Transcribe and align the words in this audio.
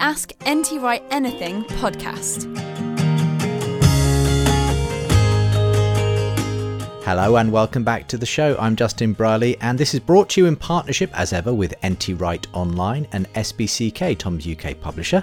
Ask 0.00 0.32
NT 0.48 0.80
Wright 0.80 1.02
Anything 1.10 1.62
podcast. 1.64 2.44
Hello 7.04 7.36
and 7.36 7.52
welcome 7.52 7.84
back 7.84 8.08
to 8.08 8.16
the 8.16 8.24
show. 8.24 8.56
I'm 8.58 8.76
Justin 8.76 9.12
Brierley, 9.12 9.58
and 9.60 9.78
this 9.78 9.92
is 9.92 10.00
brought 10.00 10.30
to 10.30 10.40
you 10.40 10.46
in 10.46 10.56
partnership, 10.56 11.10
as 11.12 11.34
ever, 11.34 11.52
with 11.52 11.74
NT 11.86 12.18
Wright 12.18 12.46
Online 12.54 13.06
and 13.12 13.30
SPCK, 13.34 14.16
Tom's 14.16 14.46
UK 14.46 14.80
publisher. 14.80 15.22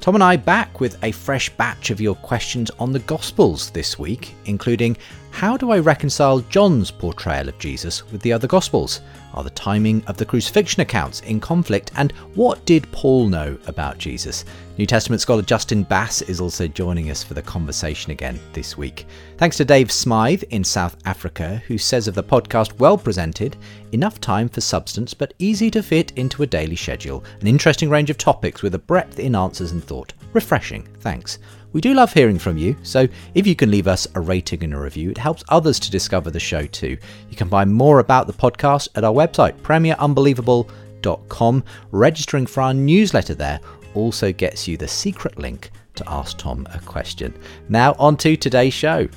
Tom 0.00 0.16
and 0.16 0.24
I 0.24 0.36
back 0.36 0.80
with 0.80 0.98
a 1.04 1.12
fresh 1.12 1.48
batch 1.50 1.90
of 1.90 2.00
your 2.00 2.16
questions 2.16 2.68
on 2.80 2.90
the 2.90 2.98
Gospels 2.98 3.70
this 3.70 3.96
week, 3.96 4.34
including 4.46 4.96
how 5.36 5.54
do 5.54 5.70
I 5.70 5.80
reconcile 5.80 6.40
John's 6.40 6.90
portrayal 6.90 7.50
of 7.50 7.58
Jesus 7.58 8.10
with 8.10 8.22
the 8.22 8.32
other 8.32 8.46
Gospels? 8.46 9.02
Are 9.34 9.44
the 9.44 9.50
timing 9.50 10.02
of 10.06 10.16
the 10.16 10.24
crucifixion 10.24 10.80
accounts 10.80 11.20
in 11.20 11.40
conflict? 11.40 11.90
And 11.96 12.12
what 12.34 12.64
did 12.64 12.90
Paul 12.90 13.28
know 13.28 13.58
about 13.66 13.98
Jesus? 13.98 14.46
New 14.78 14.86
Testament 14.86 15.20
scholar 15.20 15.42
Justin 15.42 15.82
Bass 15.82 16.22
is 16.22 16.40
also 16.40 16.66
joining 16.66 17.10
us 17.10 17.22
for 17.22 17.34
the 17.34 17.42
conversation 17.42 18.12
again 18.12 18.40
this 18.54 18.78
week. 18.78 19.06
Thanks 19.36 19.58
to 19.58 19.66
Dave 19.66 19.92
Smythe 19.92 20.42
in 20.44 20.64
South 20.64 20.96
Africa, 21.04 21.62
who 21.66 21.76
says 21.76 22.08
of 22.08 22.14
the 22.14 22.24
podcast, 22.24 22.78
well 22.78 22.96
presented, 22.96 23.58
enough 23.92 24.18
time 24.18 24.48
for 24.48 24.62
substance, 24.62 25.12
but 25.12 25.34
easy 25.38 25.70
to 25.70 25.82
fit 25.82 26.12
into 26.16 26.44
a 26.44 26.46
daily 26.46 26.76
schedule. 26.76 27.22
An 27.42 27.46
interesting 27.46 27.90
range 27.90 28.08
of 28.08 28.16
topics 28.16 28.62
with 28.62 28.74
a 28.74 28.78
breadth 28.78 29.18
in 29.18 29.36
answers 29.36 29.72
and 29.72 29.84
thought. 29.84 30.14
Refreshing, 30.32 30.88
thanks. 31.00 31.38
We 31.72 31.80
do 31.80 31.94
love 31.94 32.12
hearing 32.12 32.38
from 32.38 32.56
you, 32.56 32.76
so 32.82 33.06
if 33.34 33.46
you 33.46 33.54
can 33.54 33.70
leave 33.70 33.86
us 33.86 34.08
a 34.14 34.20
rating 34.20 34.64
and 34.64 34.74
a 34.74 34.78
review, 34.78 35.10
it 35.10 35.18
helps 35.18 35.44
others 35.48 35.78
to 35.80 35.90
discover 35.90 36.30
the 36.30 36.40
show 36.40 36.66
too. 36.66 36.96
You 37.28 37.36
can 37.36 37.48
find 37.48 37.72
more 37.72 37.98
about 37.98 38.26
the 38.26 38.32
podcast 38.32 38.88
at 38.94 39.04
our 39.04 39.12
website, 39.12 39.60
premierunbelievable.com. 39.60 41.64
Registering 41.92 42.46
for 42.46 42.62
our 42.62 42.74
newsletter 42.74 43.34
there 43.34 43.60
also 43.94 44.32
gets 44.32 44.66
you 44.66 44.76
the 44.76 44.88
secret 44.88 45.38
link 45.38 45.70
to 45.96 46.08
ask 46.08 46.38
Tom 46.38 46.66
a 46.72 46.78
question. 46.80 47.34
Now, 47.68 47.94
on 47.98 48.16
to 48.18 48.36
today's 48.36 48.74
show. 48.74 49.08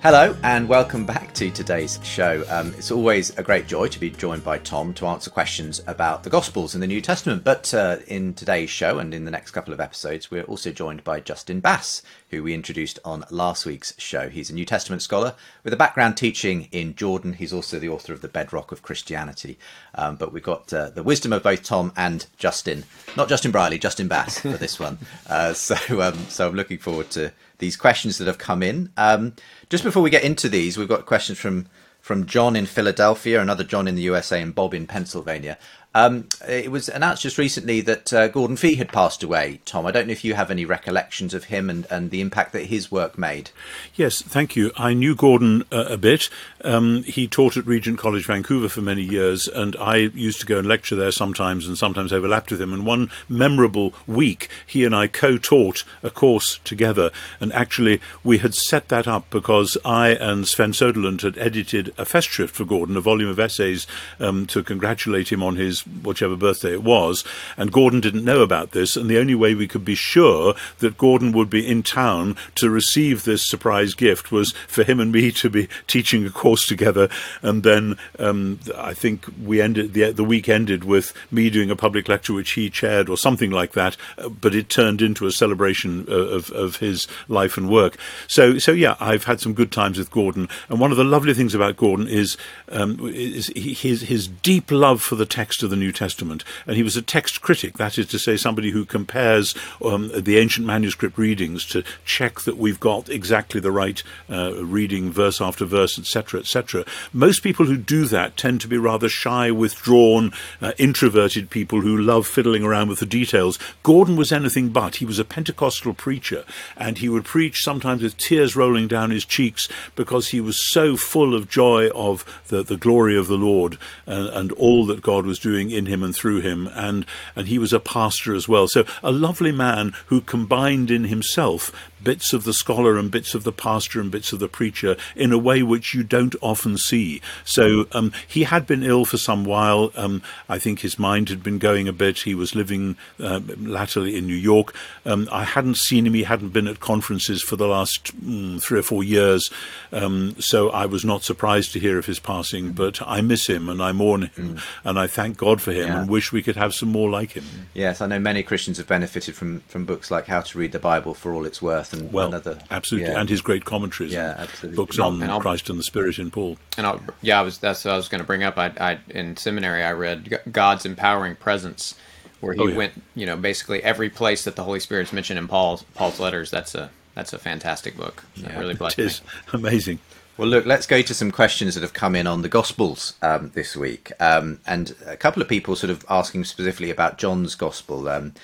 Hello 0.00 0.36
and 0.44 0.68
welcome 0.68 1.04
back 1.04 1.34
to 1.34 1.50
today's 1.50 1.98
show. 2.04 2.44
Um, 2.48 2.72
it's 2.78 2.92
always 2.92 3.36
a 3.36 3.42
great 3.42 3.66
joy 3.66 3.88
to 3.88 3.98
be 3.98 4.10
joined 4.10 4.44
by 4.44 4.58
Tom 4.58 4.94
to 4.94 5.08
answer 5.08 5.28
questions 5.28 5.82
about 5.88 6.22
the 6.22 6.30
Gospels 6.30 6.76
in 6.76 6.80
the 6.80 6.86
New 6.86 7.00
Testament. 7.00 7.42
But 7.42 7.74
uh, 7.74 7.96
in 8.06 8.32
today's 8.34 8.70
show 8.70 9.00
and 9.00 9.12
in 9.12 9.24
the 9.24 9.32
next 9.32 9.50
couple 9.50 9.74
of 9.74 9.80
episodes, 9.80 10.30
we're 10.30 10.44
also 10.44 10.70
joined 10.70 11.02
by 11.02 11.18
Justin 11.18 11.58
Bass, 11.58 12.00
who 12.30 12.44
we 12.44 12.54
introduced 12.54 13.00
on 13.04 13.24
last 13.30 13.66
week's 13.66 13.92
show. 13.98 14.28
He's 14.28 14.50
a 14.50 14.54
New 14.54 14.64
Testament 14.64 15.02
scholar 15.02 15.34
with 15.64 15.72
a 15.72 15.76
background 15.76 16.16
teaching 16.16 16.68
in 16.70 16.94
Jordan. 16.94 17.32
He's 17.32 17.52
also 17.52 17.80
the 17.80 17.88
author 17.88 18.12
of 18.12 18.20
The 18.20 18.28
Bedrock 18.28 18.70
of 18.70 18.82
Christianity. 18.82 19.58
Um, 19.96 20.14
but 20.14 20.32
we've 20.32 20.44
got 20.44 20.72
uh, 20.72 20.90
the 20.90 21.02
wisdom 21.02 21.32
of 21.32 21.42
both 21.42 21.64
Tom 21.64 21.92
and 21.96 22.24
Justin, 22.36 22.84
not 23.16 23.28
Justin 23.28 23.50
Brierley, 23.50 23.78
Justin 23.78 24.06
Bass 24.06 24.38
for 24.38 24.48
this 24.50 24.78
one. 24.78 24.98
Uh, 25.28 25.52
so, 25.52 26.00
um, 26.00 26.14
so 26.30 26.48
I'm 26.48 26.54
looking 26.54 26.78
forward 26.78 27.10
to 27.10 27.32
these 27.58 27.76
questions 27.76 28.18
that 28.18 28.26
have 28.26 28.38
come 28.38 28.62
in. 28.62 28.90
Um, 28.96 29.34
just 29.68 29.84
before 29.84 30.02
we 30.02 30.10
get 30.10 30.24
into 30.24 30.48
these, 30.48 30.76
we've 30.78 30.88
got 30.88 31.06
questions 31.06 31.38
from 31.38 31.66
from 32.00 32.24
John 32.24 32.56
in 32.56 32.64
Philadelphia, 32.64 33.40
another 33.40 33.64
John 33.64 33.86
in 33.86 33.94
the 33.94 34.02
USA, 34.02 34.40
and 34.40 34.54
Bob 34.54 34.72
in 34.72 34.86
Pennsylvania. 34.86 35.58
Um, 35.94 36.28
it 36.46 36.70
was 36.70 36.88
announced 36.88 37.22
just 37.22 37.38
recently 37.38 37.80
that 37.80 38.12
uh, 38.12 38.28
Gordon 38.28 38.56
Fee 38.56 38.76
had 38.76 38.92
passed 38.92 39.22
away. 39.22 39.60
Tom, 39.64 39.86
I 39.86 39.90
don't 39.90 40.06
know 40.06 40.12
if 40.12 40.24
you 40.24 40.34
have 40.34 40.50
any 40.50 40.64
recollections 40.64 41.32
of 41.32 41.44
him 41.44 41.70
and, 41.70 41.86
and 41.90 42.10
the 42.10 42.20
impact 42.20 42.52
that 42.52 42.66
his 42.66 42.92
work 42.92 43.16
made. 43.16 43.50
Yes, 43.94 44.20
thank 44.22 44.54
you. 44.54 44.70
I 44.76 44.92
knew 44.92 45.16
Gordon 45.16 45.64
uh, 45.72 45.86
a 45.88 45.96
bit. 45.96 46.28
Um, 46.62 47.02
he 47.04 47.26
taught 47.26 47.56
at 47.56 47.66
Regent 47.66 47.98
College, 47.98 48.26
Vancouver 48.26 48.68
for 48.68 48.82
many 48.82 49.02
years, 49.02 49.48
and 49.48 49.74
I 49.76 49.96
used 49.96 50.40
to 50.40 50.46
go 50.46 50.58
and 50.58 50.68
lecture 50.68 50.94
there 50.94 51.10
sometimes 51.10 51.66
and 51.66 51.78
sometimes 51.78 52.12
overlapped 52.12 52.50
with 52.50 52.60
him. 52.60 52.72
And 52.74 52.84
one 52.84 53.10
memorable 53.28 53.94
week, 54.06 54.50
he 54.66 54.84
and 54.84 54.94
I 54.94 55.06
co 55.06 55.38
taught 55.38 55.84
a 56.02 56.10
course 56.10 56.60
together. 56.64 57.10
And 57.40 57.52
actually, 57.54 58.00
we 58.22 58.38
had 58.38 58.54
set 58.54 58.88
that 58.88 59.08
up 59.08 59.30
because 59.30 59.78
I 59.84 60.10
and 60.10 60.46
Sven 60.46 60.72
Soderlund 60.72 61.22
had 61.22 61.38
edited 61.38 61.88
a 61.96 62.04
festschrift 62.04 62.50
for 62.50 62.64
Gordon, 62.64 62.96
a 62.96 63.00
volume 63.00 63.30
of 63.30 63.40
essays 63.40 63.86
um, 64.20 64.46
to 64.48 64.62
congratulate 64.62 65.32
him 65.32 65.42
on 65.42 65.56
his 65.56 65.77
whichever 65.86 66.36
birthday 66.36 66.72
it 66.72 66.82
was, 66.82 67.24
and 67.56 67.72
Gordon 67.72 68.00
didn't 68.00 68.24
know 68.24 68.42
about 68.42 68.72
this, 68.72 68.96
and 68.96 69.08
the 69.08 69.18
only 69.18 69.34
way 69.34 69.54
we 69.54 69.68
could 69.68 69.84
be 69.84 69.94
sure 69.94 70.54
that 70.78 70.98
Gordon 70.98 71.32
would 71.32 71.50
be 71.50 71.66
in 71.66 71.82
town 71.82 72.36
to 72.56 72.70
receive 72.70 73.24
this 73.24 73.48
surprise 73.48 73.94
gift 73.94 74.32
was 74.32 74.52
for 74.66 74.84
him 74.84 75.00
and 75.00 75.12
me 75.12 75.30
to 75.32 75.50
be 75.50 75.68
teaching 75.86 76.26
a 76.26 76.30
course 76.30 76.66
together, 76.66 77.08
and 77.42 77.62
then 77.62 77.96
um, 78.18 78.60
I 78.76 78.94
think 78.94 79.26
we 79.42 79.60
ended 79.60 79.94
the 79.94 80.12
the 80.12 80.24
week 80.24 80.48
ended 80.48 80.84
with 80.84 81.12
me 81.30 81.50
doing 81.50 81.70
a 81.70 81.76
public 81.76 82.08
lecture 82.08 82.32
which 82.32 82.52
he 82.52 82.70
chaired 82.70 83.08
or 83.08 83.16
something 83.16 83.50
like 83.50 83.72
that, 83.72 83.96
uh, 84.18 84.28
but 84.28 84.54
it 84.54 84.68
turned 84.68 85.02
into 85.02 85.26
a 85.26 85.32
celebration 85.32 86.06
of, 86.08 86.50
of 86.50 86.76
his 86.76 87.06
life 87.28 87.56
and 87.56 87.68
work. 87.68 87.96
So 88.26 88.58
so 88.58 88.72
yeah, 88.72 88.96
I've 89.00 89.24
had 89.24 89.40
some 89.40 89.54
good 89.54 89.72
times 89.72 89.98
with 89.98 90.10
Gordon, 90.10 90.48
and 90.68 90.80
one 90.80 90.90
of 90.90 90.96
the 90.96 91.04
lovely 91.04 91.34
things 91.34 91.54
about 91.54 91.76
Gordon 91.76 92.08
is, 92.08 92.36
um, 92.70 92.98
is 93.08 93.52
his 93.56 94.02
his 94.02 94.28
deep 94.28 94.70
love 94.70 95.02
for 95.02 95.14
the 95.16 95.26
text 95.26 95.62
of 95.62 95.67
the 95.68 95.76
New 95.76 95.92
Testament, 95.92 96.44
and 96.66 96.76
he 96.76 96.82
was 96.82 96.96
a 96.96 97.02
text 97.02 97.42
critic, 97.42 97.78
that 97.78 97.98
is 97.98 98.06
to 98.08 98.18
say, 98.18 98.36
somebody 98.36 98.70
who 98.70 98.84
compares 98.84 99.54
um, 99.84 100.10
the 100.14 100.38
ancient 100.38 100.66
manuscript 100.66 101.18
readings 101.18 101.64
to 101.66 101.82
check 102.04 102.40
that 102.40 102.56
we've 102.56 102.80
got 102.80 103.08
exactly 103.08 103.60
the 103.60 103.72
right 103.72 104.02
uh, 104.30 104.64
reading, 104.64 105.10
verse 105.10 105.40
after 105.40 105.64
verse, 105.64 105.98
etc., 105.98 106.40
etc. 106.40 106.84
Most 107.12 107.42
people 107.42 107.66
who 107.66 107.76
do 107.76 108.04
that 108.06 108.36
tend 108.36 108.60
to 108.60 108.68
be 108.68 108.78
rather 108.78 109.08
shy, 109.08 109.50
withdrawn, 109.50 110.32
uh, 110.60 110.72
introverted 110.78 111.50
people 111.50 111.80
who 111.80 111.96
love 111.96 112.26
fiddling 112.26 112.64
around 112.64 112.88
with 112.88 113.00
the 113.00 113.06
details. 113.06 113.58
Gordon 113.82 114.16
was 114.16 114.32
anything 114.32 114.70
but. 114.70 114.96
He 114.96 115.04
was 115.04 115.18
a 115.18 115.24
Pentecostal 115.24 115.94
preacher, 115.94 116.44
and 116.76 116.98
he 116.98 117.08
would 117.08 117.24
preach 117.24 117.62
sometimes 117.62 118.02
with 118.02 118.16
tears 118.16 118.56
rolling 118.56 118.88
down 118.88 119.10
his 119.10 119.24
cheeks 119.24 119.68
because 119.96 120.28
he 120.28 120.40
was 120.40 120.70
so 120.70 120.96
full 120.96 121.34
of 121.34 121.48
joy 121.48 121.88
of 121.90 122.24
the, 122.48 122.62
the 122.62 122.76
glory 122.76 123.16
of 123.16 123.26
the 123.26 123.36
Lord 123.36 123.78
uh, 124.06 124.30
and 124.32 124.52
all 124.52 124.86
that 124.86 125.02
God 125.02 125.26
was 125.26 125.38
doing 125.38 125.57
doing 125.58 125.70
in 125.70 125.86
him 125.86 126.02
and 126.02 126.14
through 126.14 126.40
him, 126.40 126.68
and 126.74 127.04
and 127.34 127.48
he 127.48 127.58
was 127.58 127.72
a 127.72 127.80
pastor 127.80 128.34
as 128.34 128.48
well. 128.48 128.68
So 128.68 128.84
a 129.02 129.10
lovely 129.10 129.52
man 129.52 129.92
who 130.06 130.20
combined 130.20 130.90
in 130.90 131.04
himself 131.04 131.72
bits 132.02 132.32
of 132.32 132.44
the 132.44 132.52
scholar 132.52 132.96
and 132.98 133.10
bits 133.10 133.34
of 133.34 133.44
the 133.44 133.52
pastor 133.52 134.00
and 134.00 134.10
bits 134.10 134.32
of 134.32 134.38
the 134.38 134.48
preacher 134.48 134.96
in 135.16 135.32
a 135.32 135.38
way 135.38 135.62
which 135.62 135.94
you 135.94 136.02
don't 136.02 136.34
often 136.40 136.78
see. 136.78 137.20
So 137.44 137.86
um, 137.92 138.12
he 138.26 138.44
had 138.44 138.66
been 138.66 138.82
ill 138.82 139.04
for 139.04 139.18
some 139.18 139.44
while. 139.44 139.92
Um, 139.96 140.22
I 140.48 140.58
think 140.58 140.80
his 140.80 140.98
mind 140.98 141.28
had 141.28 141.42
been 141.42 141.58
going 141.58 141.88
a 141.88 141.92
bit. 141.92 142.20
He 142.20 142.34
was 142.34 142.54
living 142.54 142.96
uh, 143.20 143.40
latterly 143.58 144.16
in 144.16 144.26
New 144.26 144.34
York. 144.34 144.74
Um, 145.04 145.28
I 145.32 145.44
hadn't 145.44 145.76
seen 145.76 146.06
him. 146.06 146.14
He 146.14 146.24
hadn't 146.24 146.50
been 146.50 146.68
at 146.68 146.80
conferences 146.80 147.42
for 147.42 147.56
the 147.56 147.68
last 147.68 148.16
mm, 148.20 148.62
three 148.62 148.78
or 148.78 148.82
four 148.82 149.04
years. 149.04 149.50
Um, 149.92 150.36
so 150.38 150.70
I 150.70 150.86
was 150.86 151.04
not 151.04 151.22
surprised 151.22 151.72
to 151.72 151.80
hear 151.80 151.98
of 151.98 152.06
his 152.06 152.18
passing. 152.18 152.72
But 152.72 153.00
I 153.06 153.20
miss 153.20 153.46
him 153.46 153.68
and 153.68 153.82
I 153.82 153.92
mourn 153.92 154.22
him 154.22 154.56
mm. 154.56 154.62
and 154.84 154.98
I 154.98 155.06
thank 155.06 155.36
God 155.36 155.60
for 155.60 155.72
him 155.72 155.88
yeah. 155.88 156.00
and 156.00 156.10
wish 156.10 156.32
we 156.32 156.42
could 156.42 156.56
have 156.56 156.74
some 156.74 156.90
more 156.90 157.10
like 157.10 157.32
him. 157.32 157.44
Yes, 157.74 158.00
I 158.00 158.06
know 158.06 158.18
many 158.18 158.42
Christians 158.42 158.78
have 158.78 158.86
benefited 158.86 159.34
from 159.34 159.60
from 159.68 159.84
books 159.84 160.10
like 160.10 160.26
How 160.26 160.40
to 160.40 160.58
Read 160.58 160.72
the 160.72 160.78
Bible 160.78 161.14
for 161.14 161.32
All 161.32 161.44
It's 161.44 161.62
Worth 161.62 161.87
Earth 161.92 162.00
and 162.00 162.12
well, 162.12 162.28
another. 162.28 162.58
Absolutely, 162.70 163.10
yeah. 163.10 163.20
and 163.20 163.28
his 163.28 163.40
great 163.40 163.64
commentaries. 163.64 164.12
Yeah, 164.12 164.34
absolutely. 164.38 164.76
Books 164.76 164.98
on 164.98 165.22
and 165.22 165.40
Christ 165.40 165.68
and 165.70 165.78
the 165.78 165.82
Spirit 165.82 166.18
in 166.18 166.30
Paul. 166.30 166.56
And 166.76 166.86
I'll, 166.86 167.00
yeah, 167.22 167.38
I 167.40 167.42
was 167.42 167.58
that's 167.58 167.84
what 167.84 167.94
I 167.94 167.96
was 167.96 168.08
going 168.08 168.20
to 168.20 168.26
bring 168.26 168.42
up. 168.42 168.58
I, 168.58 168.72
I 168.78 168.98
in 169.10 169.36
seminary 169.36 169.82
I 169.82 169.92
read 169.92 170.40
God's 170.50 170.86
empowering 170.86 171.36
presence, 171.36 171.94
where 172.40 172.54
he 172.54 172.60
Oh, 172.60 172.66
yeah. 172.66 172.76
went, 172.76 173.02
you 173.14 173.26
know, 173.26 173.36
basically 173.36 173.82
every 173.82 174.10
place 174.10 174.44
that 174.44 174.56
the 174.56 174.64
Holy 174.64 174.80
Spirit's 174.80 175.12
mentioned 175.12 175.38
in 175.38 175.48
Paul's 175.48 175.82
Paul's 175.94 176.20
letters. 176.20 176.50
That's 176.50 176.74
a 176.74 176.90
that's 177.14 177.32
a 177.32 177.38
fantastic 177.38 177.96
book. 177.96 178.24
It 178.36 178.54
really 178.56 178.74
blessed 178.74 178.98
It 178.98 179.22
me. 179.24 179.30
amazing. 179.58 179.98
Well, 180.36 180.46
look, 180.46 180.66
let's 180.66 180.86
go 180.86 181.02
to 181.02 181.14
some 181.14 181.32
questions 181.32 181.74
that 181.74 181.80
have 181.80 181.94
come 181.94 182.14
in 182.14 182.28
on 182.28 182.42
the 182.42 182.48
Gospels 182.48 183.14
um, 183.22 183.50
this 183.56 183.76
week. 183.76 184.12
Um, 184.20 184.60
and 184.68 184.94
a 185.04 185.16
couple 185.16 185.42
of 185.42 185.48
people 185.48 185.74
sort 185.74 185.90
of 185.90 186.06
asking 186.08 186.44
specifically 186.44 186.90
about 186.92 187.18
John's 187.18 187.56
Gospel. 187.56 188.08
Um, 188.08 188.34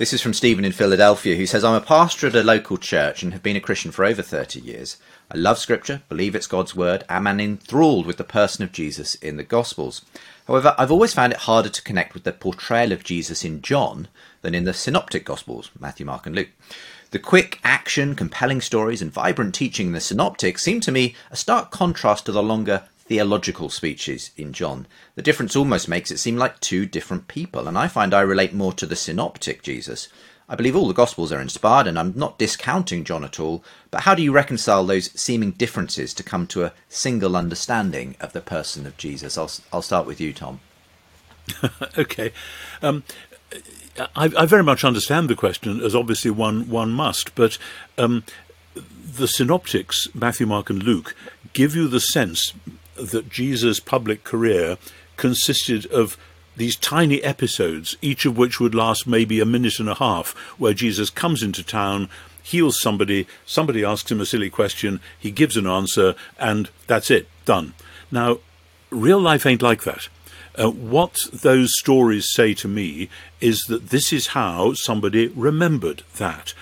this 0.00 0.14
is 0.14 0.22
from 0.22 0.32
Stephen 0.32 0.64
in 0.64 0.72
Philadelphia, 0.72 1.36
who 1.36 1.44
says, 1.44 1.62
I'm 1.62 1.74
a 1.74 1.80
pastor 1.84 2.28
at 2.28 2.34
a 2.34 2.42
local 2.42 2.78
church 2.78 3.22
and 3.22 3.34
have 3.34 3.42
been 3.42 3.56
a 3.56 3.60
Christian 3.60 3.90
for 3.90 4.06
over 4.06 4.22
30 4.22 4.58
years. 4.58 4.96
I 5.30 5.36
love 5.36 5.58
Scripture, 5.58 6.00
believe 6.08 6.34
it's 6.34 6.46
God's 6.46 6.74
Word, 6.74 7.04
and 7.10 7.28
am 7.28 7.38
enthralled 7.38 8.06
with 8.06 8.16
the 8.16 8.24
person 8.24 8.64
of 8.64 8.72
Jesus 8.72 9.14
in 9.16 9.36
the 9.36 9.42
Gospels. 9.42 10.00
However, 10.46 10.74
I've 10.78 10.90
always 10.90 11.12
found 11.12 11.34
it 11.34 11.40
harder 11.40 11.68
to 11.68 11.82
connect 11.82 12.14
with 12.14 12.24
the 12.24 12.32
portrayal 12.32 12.92
of 12.92 13.04
Jesus 13.04 13.44
in 13.44 13.60
John 13.60 14.08
than 14.40 14.54
in 14.54 14.64
the 14.64 14.72
Synoptic 14.72 15.26
Gospels, 15.26 15.70
Matthew, 15.78 16.06
Mark, 16.06 16.24
and 16.24 16.34
Luke. 16.34 16.48
The 17.10 17.18
quick 17.18 17.60
action, 17.62 18.14
compelling 18.14 18.62
stories, 18.62 19.02
and 19.02 19.12
vibrant 19.12 19.54
teaching 19.54 19.88
in 19.88 19.92
the 19.92 20.00
Synoptics 20.00 20.62
seem 20.62 20.80
to 20.80 20.90
me 20.90 21.14
a 21.30 21.36
stark 21.36 21.70
contrast 21.70 22.24
to 22.24 22.32
the 22.32 22.42
longer 22.42 22.84
theological 23.10 23.68
speeches 23.68 24.30
in 24.36 24.52
John. 24.52 24.86
The 25.16 25.22
difference 25.22 25.56
almost 25.56 25.88
makes 25.88 26.12
it 26.12 26.18
seem 26.18 26.36
like 26.36 26.60
two 26.60 26.86
different 26.86 27.26
people, 27.26 27.66
and 27.66 27.76
I 27.76 27.88
find 27.88 28.14
I 28.14 28.20
relate 28.20 28.52
more 28.52 28.72
to 28.74 28.86
the 28.86 28.94
Synoptic 28.94 29.64
Jesus. 29.64 30.06
I 30.48 30.54
believe 30.54 30.76
all 30.76 30.86
the 30.86 30.94
Gospels 30.94 31.32
are 31.32 31.40
inspired, 31.40 31.88
and 31.88 31.98
I'm 31.98 32.12
not 32.14 32.38
discounting 32.38 33.02
John 33.02 33.24
at 33.24 33.40
all, 33.40 33.64
but 33.90 34.02
how 34.02 34.14
do 34.14 34.22
you 34.22 34.30
reconcile 34.30 34.86
those 34.86 35.10
seeming 35.20 35.50
differences 35.50 36.14
to 36.14 36.22
come 36.22 36.46
to 36.46 36.62
a 36.62 36.72
single 36.88 37.34
understanding 37.34 38.14
of 38.20 38.32
the 38.32 38.40
person 38.40 38.86
of 38.86 38.96
Jesus? 38.96 39.36
I'll, 39.36 39.50
I'll 39.72 39.82
start 39.82 40.06
with 40.06 40.20
you, 40.20 40.32
Tom. 40.32 40.60
okay. 41.98 42.30
Um, 42.80 43.02
I, 44.14 44.30
I, 44.38 44.46
very 44.46 44.62
much 44.62 44.84
understand 44.84 45.28
the 45.28 45.34
question, 45.34 45.80
as 45.80 45.96
obviously 45.96 46.30
one 46.30 46.68
one 46.68 46.92
must, 46.92 47.34
but 47.34 47.58
um, 47.98 48.22
the 48.74 49.26
synoptics, 49.26 50.06
Matthew, 50.14 50.46
Mark, 50.46 50.70
and 50.70 50.80
Luke, 50.80 51.16
give 51.52 51.74
you 51.74 51.88
the 51.88 51.98
sense 51.98 52.52
that 53.02 53.28
Jesus' 53.28 53.80
public 53.80 54.24
career 54.24 54.78
consisted 55.16 55.86
of 55.86 56.16
these 56.56 56.76
tiny 56.76 57.22
episodes, 57.22 57.96
each 58.02 58.26
of 58.26 58.36
which 58.36 58.60
would 58.60 58.74
last 58.74 59.06
maybe 59.06 59.40
a 59.40 59.46
minute 59.46 59.78
and 59.78 59.88
a 59.88 59.94
half, 59.94 60.32
where 60.58 60.74
Jesus 60.74 61.08
comes 61.10 61.42
into 61.42 61.62
town, 61.62 62.08
heals 62.42 62.80
somebody, 62.80 63.26
somebody 63.46 63.84
asks 63.84 64.10
him 64.10 64.20
a 64.20 64.26
silly 64.26 64.50
question, 64.50 65.00
he 65.18 65.30
gives 65.30 65.56
an 65.56 65.66
answer, 65.66 66.14
and 66.38 66.68
that's 66.86 67.10
it, 67.10 67.28
done. 67.44 67.74
Now, 68.10 68.38
real 68.90 69.20
life 69.20 69.46
ain't 69.46 69.62
like 69.62 69.84
that. 69.84 70.08
Uh, 70.56 70.70
what 70.70 71.26
those 71.32 71.78
stories 71.78 72.30
say 72.32 72.54
to 72.54 72.68
me 72.68 73.08
is 73.40 73.62
that 73.68 73.90
this 73.90 74.12
is 74.12 74.28
how 74.28 74.74
somebody 74.74 75.28
remembered 75.28 76.02
that. 76.16 76.54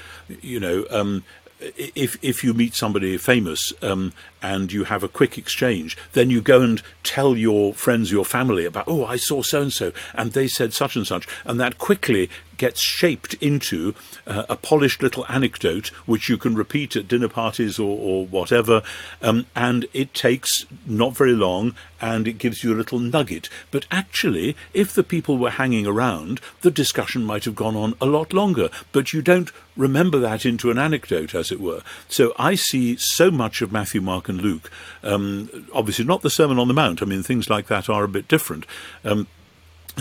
You 0.42 0.60
know, 0.60 0.86
um, 0.90 1.24
if 1.60 2.16
if 2.22 2.44
you 2.44 2.54
meet 2.54 2.74
somebody 2.74 3.16
famous 3.18 3.72
um, 3.82 4.12
and 4.42 4.72
you 4.72 4.84
have 4.84 5.02
a 5.02 5.08
quick 5.08 5.36
exchange, 5.36 5.96
then 6.12 6.30
you 6.30 6.40
go 6.40 6.62
and 6.62 6.82
tell 7.02 7.36
your 7.36 7.74
friends, 7.74 8.12
your 8.12 8.24
family 8.24 8.64
about, 8.64 8.84
oh, 8.86 9.04
I 9.04 9.16
saw 9.16 9.42
so 9.42 9.62
and 9.62 9.72
so, 9.72 9.92
and 10.14 10.32
they 10.32 10.48
said 10.48 10.72
such 10.72 10.96
and 10.96 11.06
such, 11.06 11.26
and 11.44 11.58
that 11.60 11.78
quickly 11.78 12.30
gets 12.58 12.82
shaped 12.82 13.34
into 13.34 13.94
uh, 14.26 14.44
a 14.48 14.56
polished 14.56 15.02
little 15.02 15.24
anecdote 15.28 15.88
which 16.06 16.28
you 16.28 16.36
can 16.36 16.54
repeat 16.54 16.96
at 16.96 17.08
dinner 17.08 17.28
parties 17.28 17.78
or, 17.78 17.98
or 17.98 18.26
whatever, 18.26 18.82
um, 19.22 19.46
and 19.56 19.86
it 19.92 20.12
takes 20.12 20.66
not 20.86 21.16
very 21.16 21.32
long 21.32 21.74
and 22.00 22.28
it 22.28 22.38
gives 22.38 22.62
you 22.62 22.72
a 22.72 22.76
little 22.76 22.98
nugget. 22.98 23.48
But 23.70 23.86
actually, 23.90 24.56
if 24.74 24.92
the 24.92 25.02
people 25.02 25.38
were 25.38 25.50
hanging 25.50 25.86
around, 25.86 26.40
the 26.60 26.70
discussion 26.70 27.24
might 27.24 27.44
have 27.44 27.54
gone 27.54 27.76
on 27.76 27.94
a 28.00 28.06
lot 28.06 28.32
longer, 28.32 28.68
but 28.92 29.12
you 29.12 29.22
don't 29.22 29.50
remember 29.76 30.18
that 30.18 30.44
into 30.44 30.70
an 30.70 30.78
anecdote, 30.78 31.34
as 31.34 31.50
it 31.50 31.60
were. 31.60 31.82
So 32.08 32.34
I 32.38 32.54
see 32.54 32.96
so 32.96 33.30
much 33.30 33.62
of 33.62 33.72
Matthew, 33.72 34.00
Mark, 34.00 34.28
and 34.28 34.40
Luke, 34.40 34.70
um, 35.02 35.66
obviously 35.72 36.04
not 36.04 36.22
the 36.22 36.30
Sermon 36.30 36.58
on 36.58 36.68
the 36.68 36.74
Mount, 36.74 37.02
I 37.02 37.04
mean, 37.06 37.22
things 37.22 37.48
like 37.48 37.66
that 37.68 37.88
are 37.88 38.04
a 38.04 38.08
bit 38.08 38.28
different. 38.28 38.66
Um, 39.04 39.26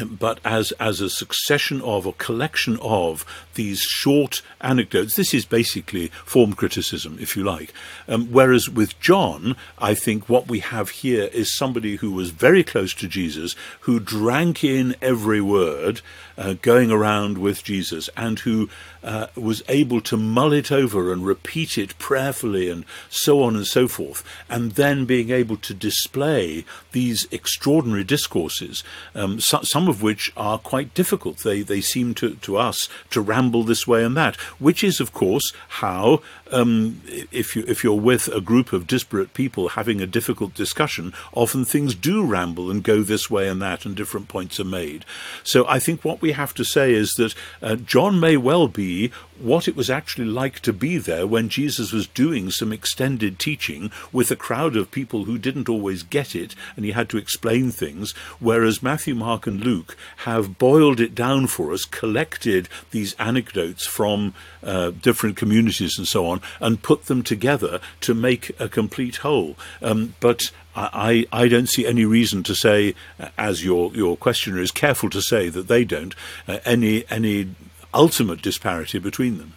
but 0.05 0.39
as 0.45 0.71
as 0.73 1.01
a 1.01 1.09
succession 1.09 1.81
of 1.81 2.05
or 2.05 2.13
collection 2.13 2.77
of 2.81 3.25
these 3.55 3.81
short 3.81 4.41
anecdotes, 4.61 5.15
this 5.15 5.33
is 5.33 5.45
basically 5.45 6.07
form 6.25 6.53
criticism, 6.53 7.17
if 7.19 7.35
you 7.35 7.43
like. 7.43 7.73
Um, 8.07 8.27
whereas 8.31 8.69
with 8.69 8.99
John, 8.99 9.55
I 9.77 9.93
think 9.93 10.29
what 10.29 10.47
we 10.47 10.59
have 10.59 10.89
here 10.89 11.25
is 11.33 11.55
somebody 11.55 11.97
who 11.97 12.11
was 12.11 12.29
very 12.29 12.63
close 12.63 12.93
to 12.95 13.07
Jesus, 13.07 13.55
who 13.81 13.99
drank 13.99 14.63
in 14.63 14.95
every 15.01 15.41
word, 15.41 16.01
uh, 16.37 16.53
going 16.61 16.91
around 16.91 17.37
with 17.37 17.63
Jesus, 17.63 18.09
and 18.15 18.39
who 18.39 18.69
uh, 19.03 19.27
was 19.35 19.63
able 19.69 20.01
to 20.01 20.17
mull 20.17 20.53
it 20.53 20.71
over 20.71 21.11
and 21.11 21.25
repeat 21.25 21.77
it 21.77 21.97
prayerfully, 21.97 22.69
and 22.69 22.85
so 23.09 23.41
on 23.41 23.55
and 23.55 23.65
so 23.65 23.87
forth, 23.87 24.23
and 24.49 24.73
then 24.73 25.05
being 25.05 25.31
able 25.31 25.57
to 25.57 25.73
display 25.73 26.65
these 26.91 27.27
extraordinary 27.31 28.03
discourses, 28.03 28.83
um, 29.15 29.39
so, 29.39 29.61
some 29.63 29.86
of 29.87 30.01
which 30.01 30.31
are 30.37 30.57
quite 30.57 30.93
difficult. 30.93 31.39
They 31.39 31.61
they 31.61 31.81
seem 31.81 32.13
to 32.15 32.35
to 32.35 32.57
us 32.57 32.89
to 33.11 33.21
ramble 33.21 33.63
this 33.63 33.87
way 33.87 34.03
and 34.03 34.15
that, 34.17 34.35
which 34.59 34.83
is 34.83 34.99
of 34.99 35.13
course 35.13 35.53
how 35.81 36.21
um, 36.51 37.01
if 37.31 37.55
you 37.55 37.63
if 37.67 37.83
you're 37.83 37.93
with 37.99 38.27
a 38.29 38.41
group 38.41 38.73
of 38.73 38.87
disparate 38.87 39.33
people 39.33 39.69
having 39.69 40.01
a 40.01 40.07
difficult 40.07 40.53
discussion, 40.53 41.13
often 41.33 41.65
things 41.65 41.95
do 41.95 42.25
ramble 42.25 42.71
and 42.71 42.83
go 42.83 43.01
this 43.01 43.29
way 43.29 43.47
and 43.47 43.61
that, 43.61 43.85
and 43.85 43.95
different 43.95 44.27
points 44.27 44.59
are 44.59 44.65
made. 44.65 45.05
So 45.43 45.67
I 45.67 45.79
think 45.79 46.03
what 46.03 46.21
we 46.21 46.31
have 46.33 46.53
to 46.55 46.63
say 46.63 46.93
is 46.93 47.13
that 47.13 47.33
uh, 47.61 47.75
John 47.75 48.19
may 48.19 48.37
well 48.37 48.67
be 48.67 49.11
what 49.39 49.67
it 49.67 49.75
was 49.75 49.89
actually 49.89 50.25
like 50.25 50.59
to 50.61 50.73
be 50.73 50.97
there 50.97 51.27
when 51.27 51.49
Jesus 51.49 51.91
was 51.91 52.07
doing 52.07 52.49
some 52.49 52.73
extended 52.73 53.37
teaching 53.37 53.91
with 54.11 54.31
a 54.31 54.35
crowd 54.35 54.75
of 54.75 54.91
people 54.91 55.25
who 55.25 55.37
didn't 55.37 55.69
always 55.69 56.03
get 56.03 56.35
it, 56.35 56.55
and 56.75 56.85
he 56.85 56.91
had 56.91 57.09
to 57.09 57.17
explain 57.17 57.71
things. 57.71 58.11
Whereas 58.39 58.81
Matthew, 58.81 59.15
Mark, 59.15 59.47
and 59.47 59.63
Luke 59.63 59.95
have 60.17 60.57
boiled 60.57 60.99
it 60.99 61.13
down 61.13 61.47
for 61.47 61.71
us, 61.71 61.85
collected 61.85 62.67
these 62.91 63.13
anecdotes 63.19 63.85
from 63.85 64.33
uh, 64.63 64.91
different 64.91 65.37
communities 65.37 65.97
and 65.97 66.07
so 66.07 66.25
on, 66.25 66.36
and 66.59 66.81
put 66.81 67.05
them 67.05 67.23
together 67.23 67.79
to 68.01 68.13
make 68.13 68.51
a 68.59 68.69
complete 68.69 69.17
whole. 69.17 69.55
Um, 69.81 70.15
but 70.19 70.51
I, 70.75 71.25
I 71.31 71.47
don't 71.47 71.67
see 71.67 71.85
any 71.85 72.05
reason 72.05 72.43
to 72.43 72.55
say, 72.55 72.93
as 73.37 73.63
your 73.65 73.91
your 73.93 74.15
questioner 74.15 74.61
is 74.61 74.71
careful 74.71 75.09
to 75.09 75.21
say 75.21 75.49
that 75.49 75.67
they 75.67 75.83
don't, 75.83 76.13
uh, 76.47 76.59
any 76.65 77.05
any 77.09 77.49
ultimate 77.93 78.41
disparity 78.41 78.99
between 78.99 79.37
them. 79.37 79.53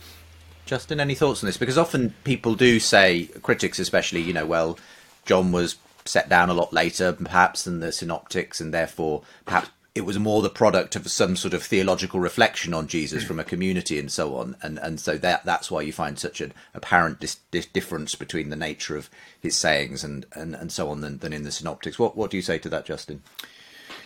Justin, 0.66 1.00
any 1.00 1.14
thoughts 1.14 1.43
on 1.43 1.47
this? 1.49 1.57
Because 1.57 1.76
often 1.76 2.14
people 2.23 2.54
do 2.54 2.78
say, 2.78 3.28
critics 3.43 3.78
especially, 3.78 4.21
you 4.21 4.33
know, 4.33 4.47
well, 4.47 4.78
John 5.26 5.50
was 5.52 5.76
set 6.04 6.28
down 6.28 6.49
a 6.49 6.54
lot 6.54 6.73
later, 6.73 7.12
perhaps, 7.12 7.64
than 7.64 7.81
the 7.81 7.93
synoptics, 7.93 8.61
and 8.61 8.73
therefore 8.73 9.23
perhaps 9.45 9.71
it 9.94 10.02
was 10.02 10.18
more 10.18 10.40
the 10.42 10.50
product 10.50 10.94
of 10.94 11.11
some 11.11 11.37
sort 11.37 11.54
of 11.54 11.62
theological 11.62 12.20
reflection 12.20 12.73
on 12.73 12.87
Jesus 12.87 13.25
from 13.25 13.40
a 13.40 13.44
community 13.44 13.99
and 13.99 14.11
so 14.11 14.37
on, 14.37 14.56
and 14.62 14.78
and 14.78 15.00
so 15.00 15.16
that 15.18 15.44
that's 15.44 15.70
why 15.70 15.82
you 15.82 15.92
find 15.92 16.18
such 16.18 16.40
an 16.40 16.52
apparent 16.75 17.20
dis- 17.20 17.40
dis- 17.50 17.66
difference 17.66 18.14
between 18.14 18.50
the 18.50 18.56
nature 18.56 18.97
of 18.97 19.11
his 19.40 19.56
sayings 19.56 20.04
and 20.04 20.26
and, 20.32 20.54
and 20.54 20.70
so 20.73 20.90
on 20.90 21.00
than, 21.00 21.18
than 21.18 21.32
in 21.32 21.42
the 21.42 21.50
synoptics. 21.50 21.99
What 21.99 22.16
what 22.16 22.30
do 22.30 22.37
you 22.37 22.42
say 22.42 22.59
to 22.59 22.68
that, 22.68 22.85
Justin? 22.85 23.23